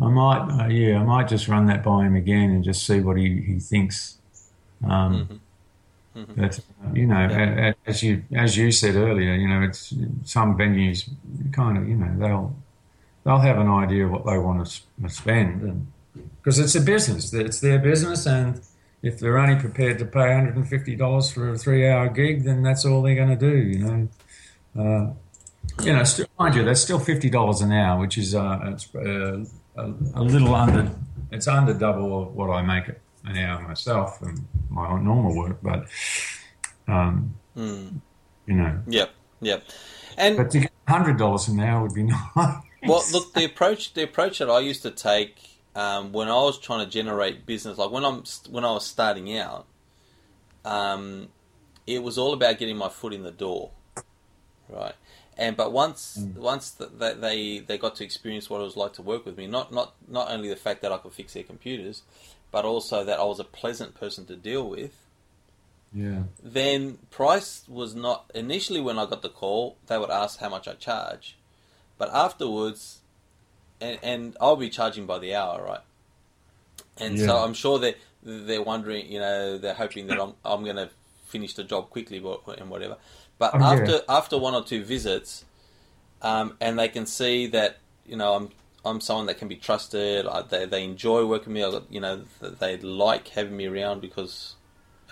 I 0.00 0.08
might, 0.08 0.48
uh, 0.48 0.68
yeah, 0.68 1.00
I 1.00 1.02
might 1.02 1.28
just 1.28 1.48
run 1.48 1.66
that 1.66 1.82
by 1.82 2.06
him 2.06 2.14
again 2.14 2.50
and 2.50 2.62
just 2.62 2.86
see 2.86 3.00
what 3.00 3.16
he, 3.16 3.42
he 3.42 3.58
thinks. 3.58 4.18
Um, 4.84 4.90
mm-hmm. 5.14 5.36
Mm-hmm. 6.18 6.40
But 6.40 6.60
you 6.94 7.06
know, 7.06 7.28
yeah. 7.28 7.72
as 7.86 8.02
you 8.02 8.24
as 8.34 8.56
you 8.56 8.72
said 8.72 8.96
earlier, 8.96 9.34
you 9.34 9.48
know, 9.48 9.62
it's 9.62 9.94
some 10.24 10.58
venues 10.58 11.08
kind 11.52 11.78
of 11.78 11.88
you 11.88 11.94
know 11.94 12.12
they'll 12.18 12.56
they'll 13.24 13.38
have 13.38 13.58
an 13.58 13.68
idea 13.68 14.06
of 14.06 14.10
what 14.10 14.26
they 14.26 14.38
want 14.38 14.66
to 14.66 15.08
spend, 15.08 15.62
and 15.62 15.86
because 16.36 16.58
it's 16.58 16.74
a 16.74 16.80
business, 16.80 17.32
it's 17.32 17.60
their 17.60 17.78
business, 17.78 18.26
and 18.26 18.60
if 19.02 19.20
they're 19.20 19.38
only 19.38 19.60
prepared 19.60 19.98
to 20.00 20.04
pay 20.04 20.34
hundred 20.34 20.56
and 20.56 20.68
fifty 20.68 20.96
dollars 20.96 21.30
for 21.30 21.50
a 21.50 21.58
three-hour 21.58 22.08
gig, 22.08 22.42
then 22.44 22.62
that's 22.62 22.84
all 22.84 23.02
they're 23.02 23.14
going 23.14 23.28
to 23.28 23.36
do. 23.36 23.56
You 23.56 23.78
know, 23.78 24.08
uh, 24.76 25.82
you 25.84 25.92
know, 25.92 26.02
still, 26.02 26.26
mind 26.38 26.56
you, 26.56 26.64
that's 26.64 26.80
still 26.80 26.98
fifty 26.98 27.30
dollars 27.30 27.60
an 27.60 27.70
hour, 27.70 28.00
which 28.00 28.18
is 28.18 28.34
uh, 28.34 28.58
it's 28.64 28.92
uh, 28.92 29.44
a, 29.76 29.94
a, 30.14 30.22
little 30.22 30.54
under. 30.54 30.90
It's 31.30 31.46
under 31.46 31.74
double 31.74 32.22
of 32.22 32.34
what 32.34 32.50
I 32.50 32.62
make 32.62 32.88
it 32.88 33.00
an 33.24 33.36
hour 33.36 33.60
myself 33.60 34.20
and 34.22 34.46
my 34.70 35.00
normal 35.00 35.36
work, 35.36 35.58
but 35.62 35.86
um, 36.86 37.34
mm. 37.56 38.00
you 38.46 38.54
know. 38.54 38.80
Yep, 38.86 39.10
yep. 39.40 39.64
And 40.16 40.36
but 40.36 40.50
to 40.50 40.60
get 40.60 40.72
hundred 40.86 41.18
dollars 41.18 41.48
an 41.48 41.60
hour 41.60 41.82
would 41.82 41.94
be 41.94 42.02
nice. 42.36 42.62
Well, 42.82 43.02
look, 43.12 43.34
the 43.34 43.44
approach 43.44 43.94
the 43.94 44.02
approach 44.02 44.38
that 44.38 44.50
I 44.50 44.60
used 44.60 44.82
to 44.82 44.90
take 44.90 45.58
um, 45.74 46.12
when 46.12 46.28
I 46.28 46.34
was 46.34 46.58
trying 46.58 46.84
to 46.84 46.90
generate 46.90 47.46
business, 47.46 47.78
like 47.78 47.90
when 47.90 48.04
I'm 48.04 48.24
when 48.50 48.64
I 48.64 48.72
was 48.72 48.86
starting 48.86 49.36
out, 49.36 49.66
um, 50.64 51.28
it 51.86 52.02
was 52.02 52.18
all 52.18 52.32
about 52.32 52.58
getting 52.58 52.76
my 52.76 52.88
foot 52.88 53.12
in 53.12 53.22
the 53.22 53.30
door, 53.30 53.70
right? 54.68 54.94
And 55.36 55.56
but 55.56 55.72
once 55.72 56.18
mm. 56.20 56.34
once 56.36 56.72
the, 56.72 56.86
they 57.20 57.60
they 57.60 57.78
got 57.78 57.94
to 57.96 58.04
experience 58.04 58.50
what 58.50 58.60
it 58.60 58.64
was 58.64 58.76
like 58.76 58.94
to 58.94 59.02
work 59.02 59.24
with 59.24 59.36
me, 59.36 59.46
not 59.46 59.72
not 59.72 59.94
not 60.08 60.30
only 60.30 60.48
the 60.48 60.56
fact 60.56 60.82
that 60.82 60.90
I 60.90 60.98
could 60.98 61.12
fix 61.12 61.34
their 61.34 61.44
computers, 61.44 62.02
but 62.50 62.64
also 62.64 63.04
that 63.04 63.18
I 63.18 63.24
was 63.24 63.40
a 63.40 63.44
pleasant 63.44 63.94
person 63.94 64.24
to 64.26 64.36
deal 64.36 64.68
with. 64.68 64.92
Yeah. 65.92 66.24
Then 66.42 66.98
price 67.10 67.64
was 67.68 67.94
not 67.94 68.30
initially 68.34 68.80
when 68.80 68.98
I 68.98 69.06
got 69.06 69.22
the 69.22 69.28
call, 69.28 69.76
they 69.86 69.98
would 69.98 70.10
ask 70.10 70.38
how 70.38 70.48
much 70.48 70.68
I 70.68 70.74
charge, 70.74 71.36
but 71.96 72.12
afterwards, 72.12 73.00
and, 73.80 73.98
and 74.02 74.36
I'll 74.40 74.56
be 74.56 74.68
charging 74.68 75.06
by 75.06 75.18
the 75.18 75.34
hour, 75.34 75.64
right? 75.64 75.80
And 76.98 77.16
yeah. 77.16 77.26
so 77.26 77.36
I'm 77.38 77.54
sure 77.54 77.78
that 77.78 77.96
they're 78.22 78.62
wondering, 78.62 79.10
you 79.10 79.18
know, 79.18 79.58
they're 79.58 79.74
hoping 79.74 80.08
that 80.08 80.20
I'm 80.20 80.34
I'm 80.44 80.64
going 80.64 80.76
to 80.76 80.90
finish 81.26 81.54
the 81.54 81.64
job 81.64 81.90
quickly 81.90 82.18
and 82.18 82.70
whatever. 82.70 82.96
But 83.38 83.54
oh, 83.54 83.62
after 83.62 83.92
yeah. 83.92 84.00
after 84.08 84.38
one 84.38 84.54
or 84.54 84.64
two 84.64 84.82
visits, 84.82 85.44
um, 86.22 86.56
and 86.60 86.78
they 86.78 86.88
can 86.88 87.06
see 87.06 87.46
that 87.48 87.78
you 88.04 88.16
know 88.16 88.34
I'm 88.34 88.50
I'm 88.88 89.00
someone 89.00 89.26
that 89.26 89.38
can 89.38 89.48
be 89.48 89.56
trusted. 89.56 90.26
I, 90.26 90.42
they, 90.42 90.66
they 90.66 90.84
enjoy 90.84 91.26
working 91.26 91.52
with 91.52 91.72
me. 91.72 91.80
You 91.90 92.00
know, 92.00 92.22
they 92.40 92.78
like 92.78 93.28
having 93.28 93.56
me 93.56 93.66
around 93.66 94.00
because 94.00 94.54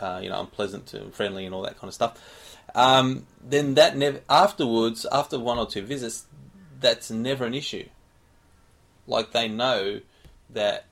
uh, 0.00 0.20
you 0.22 0.28
know 0.28 0.38
I'm 0.38 0.46
pleasant 0.46 0.92
and 0.94 1.14
friendly 1.14 1.46
and 1.46 1.54
all 1.54 1.62
that 1.62 1.78
kind 1.78 1.88
of 1.88 1.94
stuff. 1.94 2.20
Um, 2.74 3.26
then 3.42 3.74
that 3.74 3.96
never 3.96 4.20
afterwards, 4.28 5.06
after 5.10 5.38
one 5.38 5.58
or 5.58 5.66
two 5.66 5.82
visits, 5.82 6.26
that's 6.80 7.10
never 7.10 7.44
an 7.44 7.54
issue. 7.54 7.88
Like 9.06 9.32
they 9.32 9.48
know 9.48 10.00
that 10.50 10.86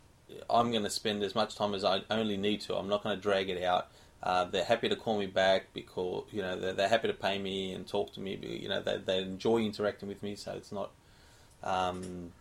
I'm 0.48 0.70
going 0.70 0.84
to 0.84 0.90
spend 0.90 1.22
as 1.22 1.34
much 1.34 1.56
time 1.56 1.74
as 1.74 1.84
I 1.84 2.02
only 2.10 2.36
need 2.36 2.60
to. 2.62 2.76
I'm 2.76 2.88
not 2.88 3.02
going 3.02 3.16
to 3.16 3.22
drag 3.22 3.50
it 3.50 3.62
out. 3.62 3.88
Uh, 4.22 4.44
they're 4.44 4.64
happy 4.64 4.88
to 4.88 4.96
call 4.96 5.18
me 5.18 5.26
back 5.26 5.66
because 5.74 6.24
you 6.32 6.40
know 6.40 6.58
they're, 6.58 6.72
they're, 6.72 6.88
happy 6.88 7.08
to 7.08 7.14
pay 7.14 7.38
me 7.38 7.72
and 7.72 7.86
talk 7.86 8.14
to 8.14 8.20
me. 8.20 8.38
You 8.42 8.68
know 8.68 8.80
they, 8.80 8.96
they 8.96 9.18
enjoy 9.18 9.58
interacting 9.58 10.08
with 10.08 10.22
me, 10.22 10.34
so 10.34 10.52
it's 10.52 10.72
not 10.72 10.90
um, 11.62 12.32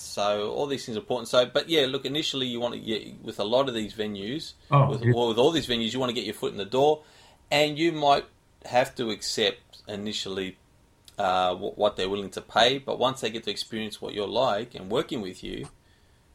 so 0.00 0.52
all 0.52 0.66
these 0.66 0.84
things 0.84 0.96
are 0.96 1.00
important. 1.00 1.28
So, 1.28 1.46
but 1.46 1.68
yeah, 1.68 1.86
look, 1.86 2.04
initially 2.04 2.46
you 2.46 2.60
want 2.60 2.74
to 2.74 2.80
get 2.80 3.22
with 3.22 3.38
a 3.38 3.44
lot 3.44 3.68
of 3.68 3.74
these 3.74 3.94
venues, 3.94 4.54
oh, 4.70 4.90
with, 4.90 5.02
yeah. 5.02 5.12
with 5.12 5.38
all 5.38 5.50
these 5.50 5.66
venues, 5.66 5.92
you 5.92 6.00
want 6.00 6.10
to 6.10 6.14
get 6.14 6.24
your 6.24 6.34
foot 6.34 6.52
in 6.52 6.58
the 6.58 6.64
door, 6.64 7.02
and 7.50 7.78
you 7.78 7.92
might 7.92 8.24
have 8.64 8.94
to 8.96 9.10
accept 9.10 9.82
initially 9.88 10.56
uh, 11.18 11.54
what 11.54 11.96
they're 11.96 12.08
willing 12.08 12.30
to 12.30 12.40
pay. 12.40 12.78
But 12.78 12.98
once 12.98 13.20
they 13.20 13.30
get 13.30 13.44
to 13.44 13.50
experience 13.50 14.00
what 14.00 14.14
you're 14.14 14.26
like 14.26 14.74
and 14.74 14.90
working 14.90 15.20
with 15.20 15.44
you, 15.44 15.68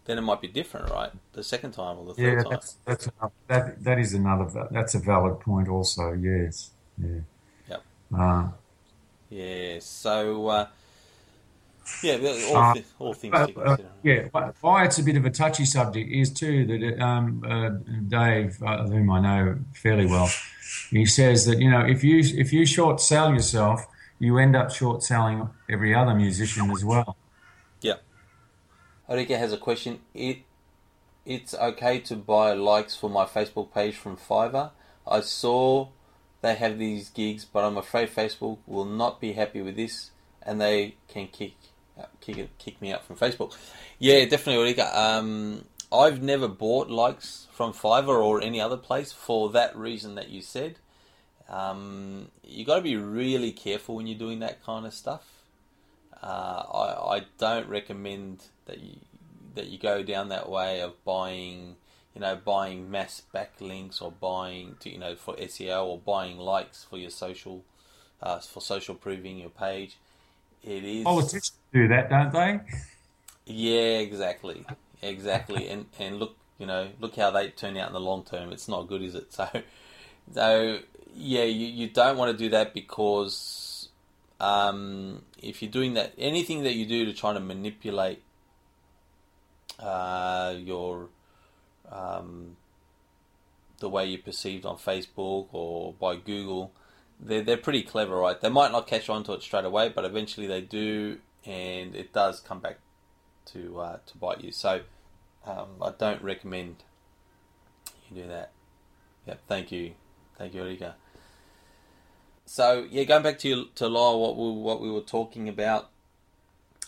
then 0.06 0.18
it 0.18 0.22
might 0.22 0.42
be 0.42 0.48
different, 0.48 0.90
right? 0.92 1.12
The 1.34 1.44
second 1.44 1.72
time 1.72 1.98
or 1.98 2.06
the 2.06 2.14
third 2.14 2.38
yeah, 2.38 2.44
time. 2.44 2.52
That's, 2.52 2.78
that's 2.86 3.10
that 3.48 3.84
that 3.84 4.00
is 4.00 4.14
another 4.14 4.68
that's 4.72 4.96
a 4.96 5.00
valid 5.00 5.40
point 5.40 5.68
also. 5.68 6.14
Yes. 6.14 6.72
Yeah. 6.98 7.20
Yep. 7.70 7.84
Uh, 8.18 8.48
yeah. 9.30 9.80
So. 9.80 10.48
Uh, 10.48 10.68
yeah, 12.02 12.18
all, 12.50 12.58
uh, 12.58 12.74
th- 12.74 12.86
all 13.00 13.14
things 13.14 13.34
uh, 13.34 13.48
uh, 13.58 13.78
yeah, 14.04 14.28
why 14.62 14.86
it's 14.86 14.98
a 14.98 15.04
bit 15.04 15.18
of 15.18 15.26
a 15.26 15.30
touchy 15.30 15.66
subject 15.66 16.12
is 16.12 16.32
too 16.32 16.66
that 16.66 17.04
um, 17.04 17.44
uh, 17.48 17.70
Dave, 18.08 18.62
uh, 18.64 18.86
whom 18.88 19.12
I 19.12 19.20
know 19.20 19.60
fairly 19.74 20.06
well, 20.06 20.30
he 20.90 21.06
says 21.06 21.46
that 21.46 21.60
you 21.60 21.70
know 21.70 21.82
if 21.86 22.04
you 22.04 22.20
if 22.20 22.52
you 22.52 22.66
short 22.66 23.02
sell 23.02 23.32
yourself, 23.32 23.86
you 24.20 24.38
end 24.38 24.56
up 24.56 24.72
short 24.72 25.04
selling 25.04 25.50
every 25.70 25.94
other 25.94 26.16
musician 26.16 26.72
as 26.72 26.84
well. 26.84 27.18
Yeah. 27.82 27.96
Arika 29.10 29.38
has 29.38 29.54
a 29.54 29.58
question. 29.58 30.00
It 30.14 30.40
it's 31.26 31.54
okay 31.54 32.00
to 32.00 32.16
buy 32.16 32.54
likes 32.54 32.96
for 32.96 33.10
my 33.10 33.26
Facebook 33.26 33.74
page 33.74 33.96
from 33.96 34.18
Fiverr. 34.18 34.72
I 35.08 35.22
saw 35.22 35.90
they 36.42 36.56
have 36.56 36.80
these 36.80 37.10
gigs, 37.10 37.46
but 37.46 37.64
I'm 37.64 37.78
afraid 37.78 38.10
Facebook 38.10 38.58
will 38.66 38.86
not 38.86 39.22
be 39.22 39.34
happy 39.34 39.62
with 39.62 39.76
this, 39.76 40.12
and 40.42 40.60
they 40.60 40.96
can 41.08 41.28
kick 41.28 41.54
kick 42.22 42.58
kick 42.58 42.82
me 42.82 42.92
out 42.94 43.06
from 43.06 43.16
Facebook. 43.16 43.56
Yeah, 44.00 44.26
definitely, 44.26 44.58
Ulrika. 44.58 45.00
Um, 45.00 45.66
I've 45.92 46.22
never 46.22 46.48
bought 46.48 46.90
likes 46.90 47.48
from 47.52 47.74
Fiverr 47.74 48.24
or 48.24 48.42
any 48.42 48.60
other 48.60 48.78
place 48.78 49.12
for 49.12 49.50
that 49.52 49.76
reason 49.76 50.16
that 50.16 50.30
you 50.30 50.42
said. 50.42 50.80
Um, 51.48 52.30
you 52.44 52.66
got 52.66 52.78
to 52.78 52.82
be 52.82 52.98
really 52.98 53.52
careful 53.52 53.96
when 53.96 54.08
you're 54.08 54.18
doing 54.18 54.40
that 54.40 54.64
kind 54.64 54.86
of 54.86 54.94
stuff. 54.94 55.24
Uh, 56.22 56.64
I, 56.74 57.18
I 57.18 57.22
don't 57.38 57.70
recommend 57.70 58.46
that 58.66 58.80
you 58.80 58.98
that 59.54 59.68
you 59.68 59.78
go 59.78 60.04
down 60.04 60.30
that 60.30 60.50
way 60.50 60.82
of 60.82 61.02
buying, 61.06 61.78
you 62.14 62.22
know, 62.22 62.36
buying 62.36 62.92
mass 62.92 63.22
backlinks 63.34 64.02
or 64.02 64.12
buying 64.12 64.76
to 64.82 64.90
you 64.90 64.98
know 64.98 65.16
for 65.16 65.36
SEO 65.36 65.86
or 65.86 65.98
buying 65.98 66.38
likes 66.38 66.84
for 66.84 66.98
your 66.98 67.10
social, 67.10 67.64
uh, 68.22 68.40
for 68.40 68.62
social 68.62 68.96
proving 68.96 69.38
your 69.38 69.50
page. 69.50 69.98
It 70.66 70.84
is 70.84 71.04
politicians 71.04 71.52
do 71.72 71.88
that, 71.90 72.10
don't 72.10 72.34
they? 72.34 72.60
Yeah, 73.46 74.00
exactly, 74.00 74.66
exactly, 75.02 75.70
and 75.70 75.86
and 76.00 76.18
look, 76.20 76.36
you 76.58 76.66
know, 76.66 76.90
look 77.00 77.16
how 77.16 77.30
they 77.32 77.50
turn 77.50 77.78
out 77.78 77.88
in 77.88 77.94
the 77.94 78.00
long 78.00 78.24
term. 78.24 78.52
It's 78.52 78.68
not 78.68 78.88
good, 78.88 79.04
is 79.04 79.14
it? 79.16 79.32
So, 79.32 79.48
so 80.34 80.80
yeah, 81.14 81.44
you, 81.44 81.68
you 81.68 81.90
don't 81.90 82.18
want 82.18 82.32
to 82.32 82.38
do 82.38 82.50
that 82.50 82.74
because 82.74 83.90
um, 84.40 85.22
if 85.42 85.62
you're 85.62 85.72
doing 85.72 85.94
that, 85.94 86.14
anything 86.18 86.64
that 86.64 86.74
you 86.74 86.86
do 86.86 87.06
to 87.06 87.14
try 87.14 87.34
to 87.34 87.40
manipulate 87.40 88.24
uh, 89.80 90.56
your 90.58 91.10
um, 91.92 92.58
the 93.80 93.90
way 93.90 94.08
you're 94.08 94.22
perceived 94.22 94.66
on 94.66 94.78
Facebook 94.78 95.48
or 95.52 95.94
by 95.94 96.16
Google, 96.16 96.72
they're 97.20 97.44
they're 97.44 97.58
pretty 97.58 97.84
clever, 97.84 98.16
right? 98.16 98.40
They 98.40 98.50
might 98.50 98.72
not 98.72 98.88
catch 98.88 99.10
on 99.10 99.24
to 99.26 99.34
it 99.34 99.44
straight 99.44 99.66
away, 99.66 99.90
but 99.90 100.06
eventually 100.06 100.48
they 100.48 100.62
do, 100.62 101.20
and 101.46 101.96
it 101.96 102.14
does 102.14 102.40
come 102.40 102.60
back 102.60 102.80
to 103.48 103.80
uh, 103.80 103.98
to 104.06 104.18
bite 104.18 104.42
you. 104.42 104.52
So 104.52 104.82
um, 105.46 105.68
I 105.82 105.92
don't 105.98 106.22
recommend 106.22 106.78
you 108.10 108.24
do 108.24 108.28
that. 108.28 108.52
Yep, 109.28 109.42
thank 109.48 109.72
you, 109.72 109.94
thank 110.38 110.54
you, 110.54 110.62
Erika 110.62 110.96
so 112.46 112.86
yeah, 112.90 113.04
going 113.04 113.24
back 113.24 113.40
to 113.40 113.66
to 113.76 113.88
law, 113.88 114.18
what 114.18 114.38
we 114.38 114.62
what 114.62 114.82
we 114.82 114.92
were 114.92 115.02
talking 115.02 115.50
about. 115.50 115.90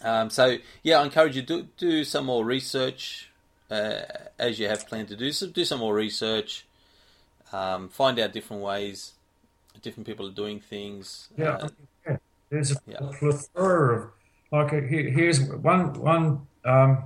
Um, 0.02 0.30
so 0.30 0.58
yeah, 0.84 1.00
I 1.00 1.06
encourage 1.06 1.36
you 1.36 1.42
to 1.42 1.64
do, 1.64 1.68
do 1.78 2.04
some 2.04 2.26
more 2.26 2.46
research 2.46 3.30
uh, 3.72 4.02
as 4.38 4.60
you 4.60 4.68
have 4.68 4.88
planned 4.88 5.08
to 5.10 5.16
do. 5.16 5.32
So 5.32 5.48
do 5.48 5.66
some 5.66 5.80
more 5.80 5.96
research, 5.96 6.66
um, 7.52 7.90
find 7.90 8.20
out 8.20 8.32
different 8.32 8.62
ways, 8.62 9.14
different 9.82 10.08
people 10.08 10.28
are 10.28 10.32
doing 10.32 10.60
things. 10.60 11.30
Yeah, 11.38 11.58
uh, 11.58 11.70
yeah. 12.08 12.18
there's 12.50 12.72
a 12.72 12.78
yeah. 12.86 12.98
plethora 13.20 13.98
of 13.98 14.10
like 14.52 14.72
here, 14.72 15.10
here's 15.10 15.42
one 15.42 15.94
one 15.94 16.48
um, 16.66 17.04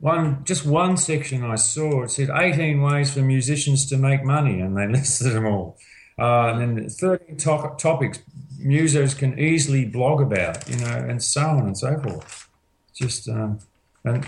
one 0.00 0.44
just 0.44 0.66
one 0.66 0.96
section 0.96 1.44
I 1.44 1.56
saw. 1.56 2.02
It 2.02 2.10
said 2.10 2.30
18 2.30 2.82
ways 2.82 3.14
for 3.14 3.20
musicians 3.20 3.86
to 3.86 3.96
make 3.96 4.24
money, 4.24 4.60
and 4.60 4.76
they 4.76 4.86
listed 4.98 5.32
them 5.32 5.46
all. 5.46 5.78
Uh, 6.18 6.54
and 6.54 6.78
then 6.78 6.88
13 6.88 7.36
to- 7.38 7.74
topics 7.76 8.20
musos 8.60 9.16
can 9.16 9.38
easily 9.38 9.84
blog 9.84 10.20
about, 10.20 10.68
you 10.68 10.76
know, 10.76 10.96
and 11.08 11.22
so 11.22 11.42
on 11.42 11.66
and 11.66 11.76
so 11.76 11.98
forth. 11.98 12.48
Just, 12.94 13.28
um, 13.28 13.58
and, 14.04 14.24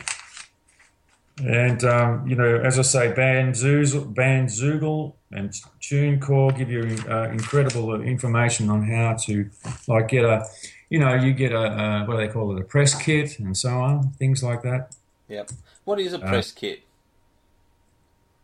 and 1.44 1.84
um, 1.84 2.26
you 2.26 2.34
know, 2.34 2.56
as 2.56 2.78
I 2.78 2.82
say, 2.82 3.12
Bandzoogle, 3.12 4.14
Bandzoogle 4.14 5.14
and 5.32 5.50
TuneCore 5.80 6.56
give 6.56 6.70
you 6.70 6.96
uh, 7.10 7.28
incredible 7.30 8.00
information 8.00 8.70
on 8.70 8.88
how 8.88 9.14
to, 9.24 9.50
like, 9.86 10.08
get 10.08 10.24
a, 10.24 10.46
you 10.88 10.98
know, 10.98 11.14
you 11.14 11.32
get 11.32 11.52
a, 11.52 11.58
a, 11.58 12.04
what 12.06 12.14
do 12.14 12.26
they 12.26 12.32
call 12.32 12.56
it, 12.56 12.60
a 12.60 12.64
press 12.64 12.94
kit 13.00 13.38
and 13.38 13.56
so 13.56 13.70
on, 13.70 14.12
things 14.12 14.42
like 14.42 14.62
that. 14.62 14.94
Yep. 15.28 15.50
What 15.84 16.00
is 16.00 16.14
a 16.14 16.18
uh, 16.18 16.28
press 16.28 16.52
uh, 16.52 16.60
kit? 16.60 16.82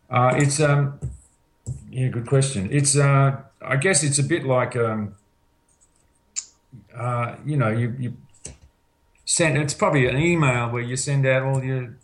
Uh, 0.09 0.33
it's 0.35 0.59
um, 0.59 0.99
yeah, 1.89 2.09
good 2.09 2.27
question. 2.27 2.69
It's 2.71 2.95
uh, 2.95 3.37
I 3.61 3.77
guess 3.77 4.03
it's 4.03 4.19
a 4.19 4.23
bit 4.23 4.45
like 4.45 4.75
um, 4.75 5.15
uh, 6.95 7.35
you 7.45 7.57
know, 7.57 7.69
you, 7.69 7.95
you 7.97 8.13
send. 9.25 9.57
It's 9.57 9.73
probably 9.73 10.07
an 10.07 10.17
email 10.17 10.69
where 10.69 10.81
you 10.81 10.95
send 10.95 11.25
out 11.25 11.43
all 11.43 11.63
your, 11.63 11.95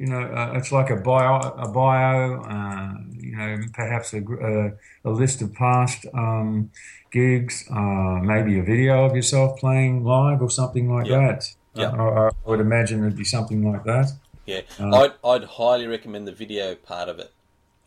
you 0.00 0.06
know, 0.06 0.22
uh, 0.22 0.52
it's 0.54 0.72
like 0.72 0.88
a 0.88 0.96
bio, 0.96 1.40
a 1.40 1.68
bio. 1.68 2.40
Uh, 2.40 2.94
you 3.12 3.36
know, 3.36 3.58
perhaps 3.74 4.14
a, 4.14 4.22
a, 4.22 4.72
a 5.04 5.10
list 5.10 5.42
of 5.42 5.52
past 5.52 6.06
um, 6.14 6.70
gigs, 7.12 7.68
uh, 7.70 8.18
maybe 8.22 8.58
a 8.58 8.62
video 8.62 9.04
of 9.04 9.14
yourself 9.14 9.58
playing 9.58 10.02
live 10.02 10.40
or 10.40 10.48
something 10.48 10.90
like 10.90 11.06
yep. 11.06 11.20
that. 11.20 11.54
Yeah, 11.74 11.90
I, 11.90 12.28
I, 12.28 12.30
would 12.46 12.60
imagine 12.60 13.00
it'd 13.00 13.18
be 13.18 13.24
something 13.24 13.70
like 13.70 13.84
that. 13.84 14.10
Yeah, 14.46 14.62
uh, 14.80 15.02
I'd, 15.02 15.12
I'd 15.22 15.44
highly 15.44 15.86
recommend 15.86 16.26
the 16.26 16.32
video 16.32 16.74
part 16.76 17.10
of 17.10 17.18
it. 17.18 17.30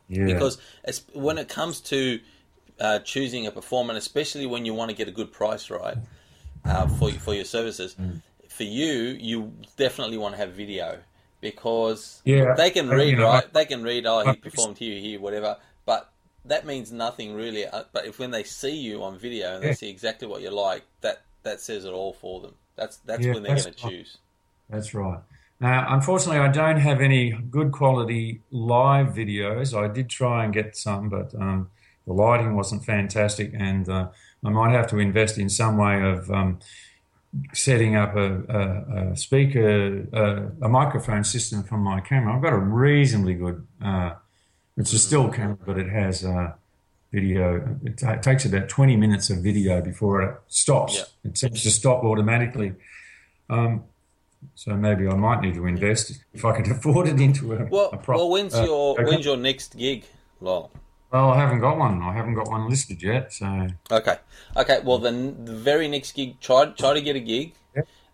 Yeah. 0.07 0.25
Because 0.25 0.59
when 1.13 1.39
it 1.39 1.49
comes 1.49 1.81
to 1.81 2.19
uh, 2.79 2.99
choosing 2.99 3.47
a 3.47 3.51
performer, 3.51 3.95
especially 3.95 4.45
when 4.45 4.65
you 4.65 4.75
want 4.75 4.91
to 4.91 4.95
get 4.95 5.07
a 5.07 5.11
good 5.11 5.31
price 5.31 5.71
right 5.71 5.97
uh, 6.63 6.87
for 6.87 7.09
for 7.09 7.33
your 7.33 7.45
services, 7.45 7.95
mm. 7.99 8.21
for 8.47 8.65
you, 8.65 9.17
you 9.19 9.51
definitely 9.77 10.19
want 10.19 10.35
to 10.35 10.37
have 10.37 10.51
video 10.51 10.99
because 11.43 12.21
yeah, 12.25 12.55
they 12.55 12.71
can 12.71 12.89
read 12.89 13.09
you 13.09 13.17
know, 13.17 13.27
right. 13.27 13.53
They 13.53 13.65
can 13.65 13.83
read. 13.83 14.07
Oh, 14.07 14.25
he 14.25 14.35
performed 14.37 14.79
here, 14.79 14.99
here, 14.99 15.19
whatever. 15.19 15.57
But 15.85 16.09
that 16.45 16.65
means 16.65 16.91
nothing 16.91 17.35
really. 17.35 17.67
Uh, 17.67 17.83
but 17.91 18.07
if 18.07 18.17
when 18.17 18.31
they 18.31 18.43
see 18.43 18.75
you 18.75 19.03
on 19.03 19.19
video 19.19 19.55
and 19.55 19.63
yeah. 19.63 19.69
they 19.69 19.75
see 19.75 19.89
exactly 19.89 20.27
what 20.27 20.41
you 20.41 20.49
like, 20.49 20.83
that 21.01 21.21
that 21.43 21.59
says 21.59 21.85
it 21.85 21.91
all 21.91 22.13
for 22.13 22.41
them. 22.41 22.55
That's 22.75 22.97
that's 22.97 23.23
yeah, 23.23 23.33
when 23.33 23.43
they're 23.43 23.57
going 23.57 23.73
to 23.73 23.89
choose. 23.89 24.17
That's 24.69 24.95
right. 24.95 25.19
Now, 25.59 25.85
unfortunately, 25.89 26.39
I 26.39 26.47
don't 26.47 26.79
have 26.79 26.99
any 26.99 27.31
good 27.31 27.71
quality 27.71 28.41
live 28.49 29.07
videos. 29.07 29.77
I 29.77 29.93
did 29.93 30.09
try 30.09 30.43
and 30.43 30.53
get 30.53 30.75
some, 30.75 31.09
but 31.09 31.35
um, 31.35 31.69
the 32.07 32.13
lighting 32.13 32.55
wasn't 32.55 32.83
fantastic, 32.83 33.51
and 33.53 33.87
uh, 33.87 34.07
I 34.43 34.49
might 34.49 34.71
have 34.71 34.87
to 34.87 34.99
invest 34.99 35.37
in 35.37 35.49
some 35.49 35.77
way 35.77 36.01
of 36.01 36.31
um, 36.31 36.59
setting 37.53 37.95
up 37.95 38.15
a, 38.15 38.43
a, 38.43 39.11
a 39.11 39.17
speaker, 39.17 40.05
a, 40.13 40.65
a, 40.65 40.69
microphone 40.69 41.23
system 41.23 41.63
from 41.63 41.81
my 41.81 41.99
camera. 41.99 42.35
I've 42.35 42.41
got 42.41 42.53
a 42.53 42.57
reasonably 42.57 43.33
good. 43.33 43.65
Uh, 43.83 44.13
it's 44.77 44.93
a 44.93 44.99
still 44.99 45.29
camera, 45.29 45.57
but 45.65 45.77
it 45.77 45.89
has 45.89 46.23
uh, 46.23 46.53
video. 47.11 47.77
It, 47.83 47.97
t- 47.97 48.05
it, 48.05 48.23
takes 48.23 48.45
about 48.45 48.69
20 48.69 48.95
minutes 48.97 49.29
of 49.29 49.39
video 49.39 49.81
before 49.81 50.21
it 50.21 50.35
stops. 50.47 50.97
Yep. 50.97 51.07
It 51.25 51.37
seems 51.37 51.63
to 51.63 51.71
stop 51.71 52.03
automatically. 52.03 52.73
Um, 53.49 53.83
so 54.55 54.75
maybe 54.75 55.07
I 55.07 55.15
might 55.15 55.41
need 55.41 55.55
to 55.55 55.65
invest 55.65 56.23
if 56.33 56.45
I 56.45 56.55
could 56.55 56.67
afford 56.71 57.07
it 57.07 57.19
into 57.19 57.53
a. 57.53 57.65
Well, 57.65 57.89
a 57.93 58.11
well 58.11 58.29
when's 58.29 58.53
uh, 58.53 58.63
your 58.63 58.95
when's 59.03 59.25
your 59.25 59.37
next 59.37 59.77
gig, 59.77 60.05
Lol? 60.39 60.71
Well, 61.13 61.29
I 61.29 61.37
haven't 61.37 61.59
got 61.59 61.77
one. 61.77 62.01
I 62.01 62.11
haven't 62.11 62.33
got 62.33 62.49
one 62.49 62.67
listed 62.67 63.03
yet. 63.03 63.31
So 63.31 63.67
okay, 63.91 64.17
okay. 64.57 64.79
Well, 64.83 64.97
then 64.97 65.45
the 65.45 65.53
very 65.53 65.87
next 65.87 66.13
gig, 66.13 66.39
try 66.39 66.65
try 66.65 66.93
to 66.95 67.01
get 67.01 67.15
a 67.15 67.19
gig. 67.19 67.53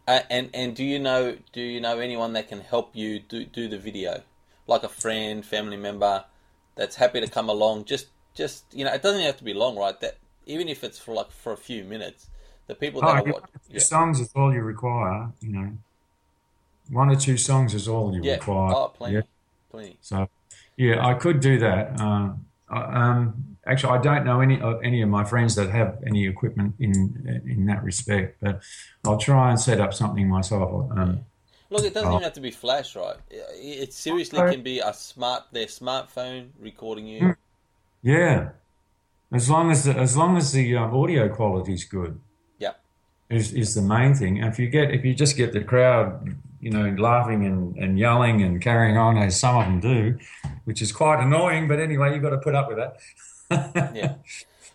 Uh, 0.05 0.21
and 0.29 0.49
and 0.53 0.75
do 0.75 0.83
you 0.83 0.99
know 0.99 1.37
do 1.53 1.61
you 1.61 1.79
know 1.79 1.99
anyone 1.99 2.33
that 2.33 2.49
can 2.49 2.59
help 2.59 2.95
you 2.95 3.19
do 3.19 3.45
do 3.45 3.69
the 3.69 3.77
video, 3.77 4.23
like 4.67 4.83
a 4.83 4.89
friend, 4.89 5.45
family 5.45 5.77
member, 5.77 6.25
that's 6.75 6.97
happy 6.97 7.21
to 7.21 7.27
come 7.27 7.47
along? 7.47 7.85
Just 7.85 8.07
just 8.35 8.65
you 8.73 8.83
know, 8.83 8.91
it 8.91 9.01
doesn't 9.01 9.21
have 9.21 9.37
to 9.37 9.43
be 9.45 9.53
long, 9.53 9.77
right? 9.77 9.97
That 10.01 10.17
even 10.45 10.67
if 10.67 10.83
it's 10.83 10.99
for 10.99 11.13
like 11.13 11.31
for 11.31 11.53
a 11.53 11.57
few 11.57 11.85
minutes, 11.85 12.27
the 12.67 12.75
people 12.75 12.99
that 13.01 13.27
oh, 13.27 13.31
are 13.31 13.43
yeah. 13.69 13.79
songs 13.79 14.19
is 14.19 14.29
all 14.35 14.53
you 14.53 14.61
require. 14.61 15.31
You 15.39 15.49
know 15.49 15.71
one 16.89 17.09
or 17.09 17.15
two 17.15 17.37
songs 17.37 17.73
is 17.73 17.87
all 17.87 18.13
you 18.13 18.21
yeah. 18.23 18.33
require. 18.33 18.73
Oh, 18.75 18.87
plenty, 18.89 19.15
yeah. 19.15 19.21
plenty. 19.69 19.97
So, 20.01 20.27
yeah, 20.75 21.05
I 21.05 21.13
could 21.13 21.39
do 21.39 21.59
that. 21.59 21.99
Uh, 21.99 22.31
um, 22.71 23.57
actually, 23.65 23.97
I 23.97 24.01
don't 24.01 24.25
know 24.25 24.41
any 24.41 24.59
of 24.61 24.83
any 24.83 25.01
of 25.01 25.09
my 25.09 25.23
friends 25.23 25.55
that 25.55 25.69
have 25.69 26.01
any 26.05 26.27
equipment 26.27 26.75
in 26.79 27.41
in 27.45 27.65
that 27.67 27.83
respect, 27.83 28.37
but 28.41 28.61
I'll 29.05 29.17
try 29.17 29.49
and 29.49 29.59
set 29.59 29.79
up 29.79 29.93
something 29.93 30.27
myself. 30.27 30.91
Um, 30.91 31.25
Look, 31.71 31.83
it 31.83 31.93
doesn't 31.93 32.09
even 32.09 32.23
have 32.23 32.33
to 32.33 32.41
be 32.41 32.49
flash, 32.49 32.95
right? 32.95 33.17
It 33.29 33.93
seriously 33.93 34.39
can 34.39 34.63
be 34.63 34.79
a 34.79 34.91
smart 34.93 35.43
their 35.51 35.67
smartphone 35.67 36.49
recording 36.59 37.05
you. 37.05 37.19
Hmm. 37.19 37.31
Yeah, 38.01 38.49
as 39.31 39.49
long 39.49 39.69
as 39.69 39.83
the, 39.83 39.93
as 39.95 40.17
long 40.17 40.37
as 40.37 40.51
the 40.51 40.75
uh, 40.75 40.85
audio 40.85 41.29
quality 41.29 41.73
is 41.73 41.83
good. 41.83 42.19
Yeah, 42.57 42.73
is 43.29 43.53
is 43.53 43.75
the 43.75 43.81
main 43.83 44.15
thing. 44.15 44.39
And 44.39 44.51
if 44.51 44.57
you 44.57 44.67
get 44.67 44.91
if 44.91 45.05
you 45.05 45.13
just 45.13 45.37
get 45.37 45.53
the 45.53 45.61
crowd 45.61 46.35
you 46.61 46.69
know, 46.71 46.95
laughing 46.97 47.45
and, 47.45 47.75
and 47.77 47.97
yelling 47.97 48.41
and 48.41 48.61
carrying 48.61 48.97
on 48.97 49.17
as 49.17 49.39
some 49.39 49.57
of 49.57 49.65
them 49.65 49.79
do, 49.79 50.19
which 50.65 50.81
is 50.81 50.91
quite 50.91 51.21
annoying. 51.21 51.67
But 51.67 51.79
anyway, 51.79 52.13
you've 52.13 52.21
got 52.21 52.31
to 52.31 52.37
put 52.37 52.55
up 52.55 52.67
with 52.67 52.77
that. 52.77 53.91
yeah. 53.95 54.15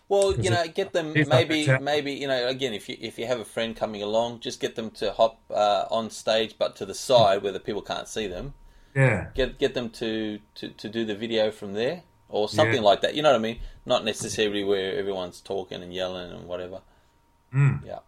Well, 0.07 0.39
you 0.39 0.51
know, 0.51 0.67
get 0.67 0.93
them 0.93 1.13
maybe 1.13 1.67
maybe 1.81 2.13
you 2.13 2.27
know 2.27 2.47
again 2.47 2.73
if 2.73 2.87
you 2.87 2.97
if 3.01 3.17
you 3.17 3.25
have 3.25 3.39
a 3.39 3.45
friend 3.45 3.75
coming 3.75 4.03
along, 4.03 4.41
just 4.41 4.59
get 4.59 4.75
them 4.75 4.91
to 4.91 5.11
hop 5.11 5.39
uh, 5.49 5.85
on 5.89 6.11
stage, 6.11 6.55
but 6.59 6.75
to 6.75 6.85
the 6.85 6.93
side 6.93 7.41
where 7.41 7.51
the 7.51 7.59
people 7.59 7.81
can't 7.81 8.07
see 8.07 8.27
them, 8.27 8.53
Yeah. 8.95 9.27
Get 9.33 9.57
get 9.57 9.73
them 9.73 9.89
to, 9.91 10.39
to, 10.55 10.69
to 10.69 10.89
do 10.89 11.05
the 11.05 11.15
video 11.15 11.51
from 11.51 11.73
there 11.73 12.03
or 12.29 12.47
something 12.47 12.75
yeah. 12.75 12.81
like 12.81 13.01
that. 13.01 13.15
You 13.15 13.23
know 13.23 13.29
what 13.29 13.37
I 13.37 13.41
mean? 13.41 13.59
Not 13.85 14.05
necessarily 14.05 14.63
where 14.63 14.95
everyone's 14.95 15.41
talking 15.41 15.83
and 15.83 15.93
yelling 15.93 16.31
and 16.31 16.47
whatever. 16.47 16.81
Mm. 17.53 17.85
Yeah. 17.85 17.99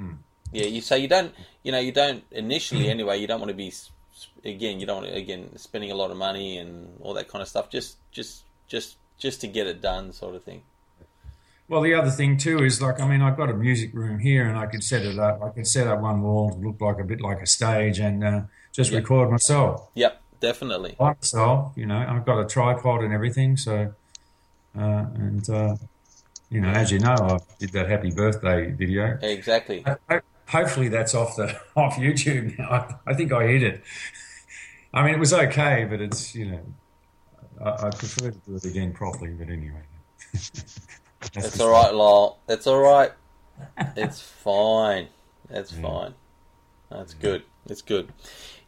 Mm. 0.00 0.18
Yeah. 0.52 0.66
You 0.66 0.80
say 0.80 0.98
you 0.98 1.08
don't. 1.08 1.34
You 1.64 1.72
know, 1.72 1.80
you 1.80 1.90
don't 1.90 2.22
initially 2.30 2.88
anyway. 2.88 3.18
You 3.18 3.26
don't 3.26 3.40
want 3.40 3.50
to 3.50 3.56
be 3.56 3.72
again. 4.44 4.78
You 4.78 4.86
don't 4.86 5.02
want 5.02 5.08
to 5.08 5.14
again 5.16 5.56
spending 5.56 5.90
a 5.90 5.94
lot 5.96 6.12
of 6.12 6.16
money 6.16 6.58
and 6.58 6.96
all 7.00 7.14
that 7.14 7.26
kind 7.26 7.42
of 7.42 7.48
stuff. 7.48 7.70
Just 7.70 7.96
just 8.12 8.44
just 8.68 8.96
just 9.18 9.40
to 9.40 9.48
get 9.48 9.66
it 9.66 9.82
done, 9.82 10.12
sort 10.12 10.36
of 10.36 10.44
thing. 10.44 10.62
Well, 11.66 11.80
the 11.80 11.94
other 11.94 12.10
thing 12.10 12.36
too 12.36 12.58
is 12.62 12.82
like, 12.82 13.00
I 13.00 13.08
mean, 13.08 13.22
I've 13.22 13.38
got 13.38 13.48
a 13.48 13.54
music 13.54 13.94
room 13.94 14.18
here, 14.18 14.46
and 14.46 14.58
I 14.58 14.66
could 14.66 14.84
set 14.84 15.02
it 15.02 15.18
up. 15.18 15.42
I 15.42 15.48
could 15.48 15.66
set 15.66 15.86
up 15.86 16.00
one 16.00 16.22
wall 16.22 16.50
to 16.50 16.56
look 16.56 16.80
like 16.80 16.98
a 16.98 17.04
bit 17.04 17.22
like 17.22 17.40
a 17.40 17.46
stage, 17.46 17.98
and 17.98 18.22
uh, 18.22 18.40
just 18.72 18.92
yep. 18.92 19.02
record 19.02 19.30
myself. 19.30 19.88
Yep, 19.94 20.20
definitely. 20.40 20.96
By 20.98 21.14
myself, 21.14 21.72
you 21.74 21.86
know, 21.86 21.96
I've 21.96 22.26
got 22.26 22.38
a 22.38 22.44
tripod 22.46 23.02
and 23.02 23.14
everything. 23.14 23.56
So, 23.56 23.94
uh, 24.78 25.06
and 25.14 25.48
uh, 25.48 25.76
you 26.50 26.60
know, 26.60 26.68
as 26.68 26.92
you 26.92 26.98
know, 26.98 27.14
I 27.14 27.38
did 27.58 27.72
that 27.72 27.88
happy 27.88 28.10
birthday 28.10 28.70
video. 28.70 29.18
Exactly. 29.22 29.82
Hopefully, 30.46 30.88
that's 30.88 31.14
off 31.14 31.36
the 31.36 31.58
off 31.76 31.96
YouTube 31.96 32.58
now. 32.58 32.68
I, 32.70 33.10
I 33.10 33.14
think 33.14 33.32
I 33.32 33.46
hit 33.46 33.62
it. 33.62 33.82
I 34.92 35.04
mean, 35.04 35.14
it 35.14 35.18
was 35.18 35.32
okay, 35.32 35.86
but 35.88 36.00
it's 36.00 36.34
you 36.34 36.52
know, 36.52 36.60
I, 37.64 37.86
I 37.86 37.90
prefer 37.90 38.30
to 38.30 38.38
do 38.46 38.56
it 38.56 38.64
again 38.64 38.92
properly. 38.92 39.30
But 39.30 39.48
anyway. 39.48 39.82
That's 41.32 41.58
all 41.58 41.70
right, 41.70 41.92
Lyle. 41.92 42.38
That's 42.46 42.66
all 42.66 42.80
right. 42.80 43.12
It's 43.96 44.20
fine. 44.42 45.08
It's 45.50 45.72
yeah. 45.72 45.82
fine. 45.82 46.14
That's 46.90 47.14
good. 47.14 47.42
It's 47.66 47.82
good. 47.82 48.12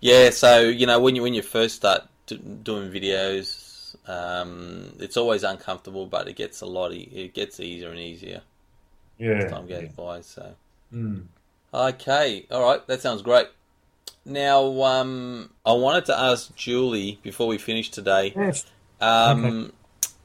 Yeah. 0.01 0.31
So 0.31 0.61
you 0.61 0.87
know, 0.87 0.99
when 1.01 1.17
you 1.17 1.23
when 1.23 1.35
you 1.35 1.43
first 1.43 1.77
start 1.77 2.03
doing 2.27 2.91
videos, 2.91 3.97
um, 4.09 4.95
it's 4.99 5.17
always 5.17 5.45
uncomfortable, 5.45 6.07
but 6.07 6.29
it 6.29 6.37
gets 6.37 6.61
a 6.61 6.67
lot. 6.67 6.93
E- 6.93 7.11
it 7.12 7.35
gets 7.35 7.61
easier 7.61 7.91
and 7.91 8.01
easier. 8.01 8.43
Yeah. 9.19 9.43
As 9.43 9.51
time 9.51 9.67
goes 9.67 9.83
yeah. 9.83 9.89
by. 9.97 10.21
So. 10.23 10.55
Mm. 10.93 11.27
Okay. 11.72 12.46
All 12.50 12.62
right. 12.62 12.87
That 12.87 13.00
sounds 13.00 13.22
great. 13.22 13.48
Now, 14.24 14.83
um, 14.83 15.50
I 15.64 15.72
wanted 15.72 16.07
to 16.07 16.18
ask 16.18 16.55
Julie 16.57 17.18
before 17.22 17.46
we 17.46 17.59
finish 17.59 17.90
today. 17.90 18.33
Yes. 18.35 18.64
Um, 19.00 19.44
okay. 19.44 19.72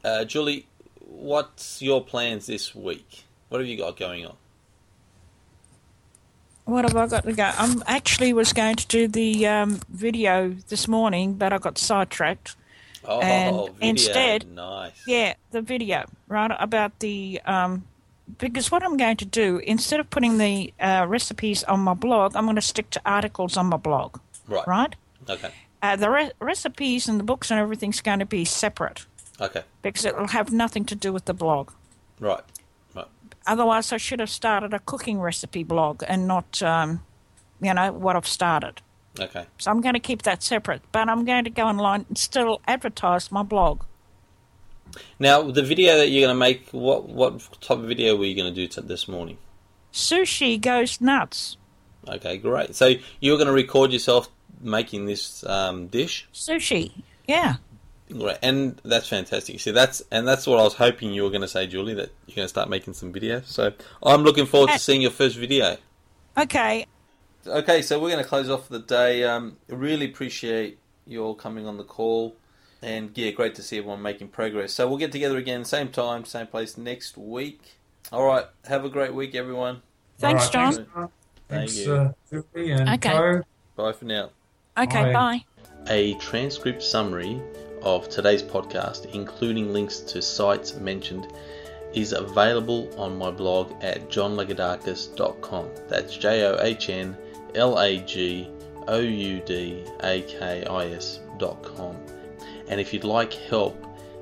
uh, 0.03 0.25
Julie, 0.25 0.65
what's 0.99 1.81
your 1.81 2.03
plans 2.03 2.47
this 2.47 2.73
week? 2.73 3.25
What 3.49 3.59
have 3.59 3.67
you 3.67 3.77
got 3.77 3.97
going 3.97 4.25
on? 4.25 4.35
What 6.65 6.85
have 6.85 6.95
I 6.95 7.07
got 7.07 7.25
to 7.25 7.33
go? 7.33 7.51
I'm 7.57 7.83
actually 7.85 8.33
was 8.33 8.53
going 8.53 8.75
to 8.77 8.87
do 8.87 9.07
the 9.07 9.45
um, 9.47 9.81
video 9.89 10.55
this 10.69 10.87
morning, 10.87 11.33
but 11.33 11.51
I 11.53 11.57
got 11.57 11.77
sidetracked. 11.77 12.55
Oh, 13.03 13.19
and 13.19 13.55
video. 13.55 13.89
instead, 13.89 14.51
nice. 14.51 15.03
Yeah, 15.07 15.33
the 15.49 15.61
video, 15.61 16.05
right, 16.27 16.51
about 16.59 16.99
the 16.99 17.41
um, 17.45 17.83
because 18.37 18.71
what 18.71 18.83
I'm 18.83 18.97
going 18.97 19.17
to 19.17 19.25
do 19.25 19.57
instead 19.57 19.99
of 19.99 20.09
putting 20.09 20.37
the 20.37 20.73
uh, 20.79 21.05
recipes 21.07 21.63
on 21.63 21.79
my 21.81 21.93
blog, 21.93 22.35
I'm 22.35 22.45
going 22.45 22.55
to 22.55 22.61
stick 22.61 22.89
to 22.91 23.01
articles 23.05 23.57
on 23.57 23.67
my 23.67 23.77
blog. 23.77 24.19
Right. 24.47 24.67
Right. 24.67 24.95
Okay. 25.29 25.51
Uh, 25.81 25.95
the 25.95 26.09
re- 26.09 26.31
recipes 26.39 27.07
and 27.07 27.19
the 27.19 27.23
books 27.23 27.51
and 27.51 27.59
everything's 27.59 28.01
going 28.01 28.19
to 28.19 28.25
be 28.25 28.45
separate. 28.45 29.05
Okay. 29.39 29.63
Because 29.81 30.05
it 30.05 30.17
will 30.17 30.27
have 30.27 30.51
nothing 30.51 30.85
to 30.85 30.95
do 30.95 31.11
with 31.11 31.25
the 31.25 31.33
blog. 31.33 31.71
Right. 32.19 32.43
Right. 32.95 33.07
Otherwise, 33.47 33.91
I 33.91 33.97
should 33.97 34.19
have 34.19 34.29
started 34.29 34.73
a 34.73 34.79
cooking 34.79 35.19
recipe 35.19 35.63
blog 35.63 36.03
and 36.07 36.27
not, 36.27 36.61
um, 36.61 37.03
you 37.59 37.73
know, 37.73 37.91
what 37.91 38.15
I've 38.15 38.27
started. 38.27 38.81
Okay. 39.19 39.45
So 39.57 39.71
I'm 39.71 39.81
going 39.81 39.95
to 39.95 39.99
keep 39.99 40.21
that 40.21 40.43
separate, 40.43 40.81
but 40.91 41.09
I'm 41.09 41.25
going 41.25 41.43
to 41.43 41.49
go 41.49 41.63
online 41.63 42.05
and 42.07 42.17
still 42.17 42.61
advertise 42.67 43.31
my 43.31 43.43
blog. 43.43 43.83
Now, 45.19 45.43
the 45.43 45.63
video 45.63 45.97
that 45.97 46.09
you're 46.09 46.27
going 46.27 46.35
to 46.35 46.39
make, 46.39 46.69
what 46.71 47.07
what 47.07 47.39
type 47.61 47.77
of 47.77 47.85
video 47.85 48.15
were 48.15 48.25
you 48.25 48.35
going 48.35 48.53
to 48.53 48.67
do 48.67 48.81
this 48.81 49.07
morning? 49.07 49.37
Sushi 49.93 50.59
goes 50.59 51.01
nuts. 51.01 51.57
Okay, 52.07 52.37
great. 52.37 52.75
So 52.75 52.93
you're 53.19 53.37
going 53.37 53.47
to 53.47 53.53
record 53.53 53.91
yourself 53.91 54.29
making 54.59 55.05
this 55.05 55.43
um, 55.45 55.87
dish? 55.87 56.27
Sushi, 56.33 56.91
yeah. 57.27 57.55
Right, 58.09 58.37
and 58.41 58.79
that's 58.83 59.07
fantastic. 59.07 59.59
See, 59.59 59.71
that's 59.71 60.01
and 60.11 60.27
that's 60.27 60.45
what 60.45 60.59
I 60.59 60.63
was 60.63 60.73
hoping 60.73 61.13
you 61.13 61.23
were 61.23 61.29
going 61.29 61.41
to 61.41 61.47
say, 61.47 61.67
Julie. 61.67 61.93
That 61.93 62.11
you're 62.25 62.35
going 62.35 62.45
to 62.45 62.49
start 62.49 62.69
making 62.69 62.93
some 62.93 63.13
videos. 63.13 63.45
So 63.45 63.71
I'm 64.03 64.23
looking 64.23 64.45
forward 64.45 64.71
to 64.71 64.79
seeing 64.79 65.01
your 65.01 65.11
first 65.11 65.37
video. 65.37 65.77
Okay. 66.37 66.85
Okay, 67.47 67.81
so 67.81 67.99
we're 67.99 68.11
going 68.11 68.23
to 68.23 68.29
close 68.29 68.49
off 68.49 68.69
the 68.69 68.79
day. 68.79 69.23
Um, 69.23 69.57
really 69.67 70.05
appreciate 70.05 70.77
you 71.07 71.23
all 71.23 71.33
coming 71.33 71.65
on 71.65 71.77
the 71.77 71.83
call, 71.83 72.35
and 72.81 73.15
yeah, 73.17 73.31
great 73.31 73.55
to 73.55 73.63
see 73.63 73.77
everyone 73.77 74.01
making 74.01 74.29
progress. 74.29 74.73
So 74.73 74.87
we'll 74.87 74.97
get 74.97 75.11
together 75.11 75.37
again, 75.37 75.65
same 75.65 75.89
time, 75.89 76.25
same 76.25 76.47
place 76.47 76.77
next 76.77 77.17
week. 77.17 77.77
All 78.11 78.25
right, 78.25 78.45
have 78.65 78.85
a 78.85 78.89
great 78.89 79.13
week, 79.13 79.35
everyone. 79.35 79.81
Thanks, 80.17 80.43
right, 80.45 80.53
John. 80.53 80.73
Thanks, 80.73 81.11
thanks 81.47 81.77
you. 81.77 81.93
Uh, 81.93 82.11
Julie 82.29 82.71
and 82.71 82.89
okay. 82.89 83.09
Co. 83.09 83.41
Bye 83.75 83.93
for 83.93 84.05
now. 84.05 84.29
Okay, 84.77 85.11
bye. 85.11 85.13
bye. 85.13 85.45
A 85.89 86.13
transcript 86.15 86.83
summary 86.83 87.41
of 87.81 88.09
today's 88.09 88.43
podcast, 88.43 89.13
including 89.13 89.73
links 89.73 89.99
to 89.99 90.21
sites 90.21 90.75
mentioned, 90.75 91.27
is 91.93 92.13
available 92.13 92.89
on 92.99 93.17
my 93.17 93.31
blog 93.31 93.71
at 93.81 94.09
johnlagoudakis.com. 94.09 95.69
That's 95.89 96.15
J 96.15 96.45
O 96.45 96.57
H 96.61 96.89
N 96.89 97.17
L 97.55 97.79
A 97.79 97.97
G 97.99 98.49
O 98.87 98.99
U 98.99 99.41
D 99.45 99.83
A 100.03 100.21
K 100.21 100.65
I 100.65 100.85
S.com. 100.91 101.97
And 102.67 102.79
if 102.79 102.93
you'd 102.93 103.03
like 103.03 103.33
help 103.33 103.75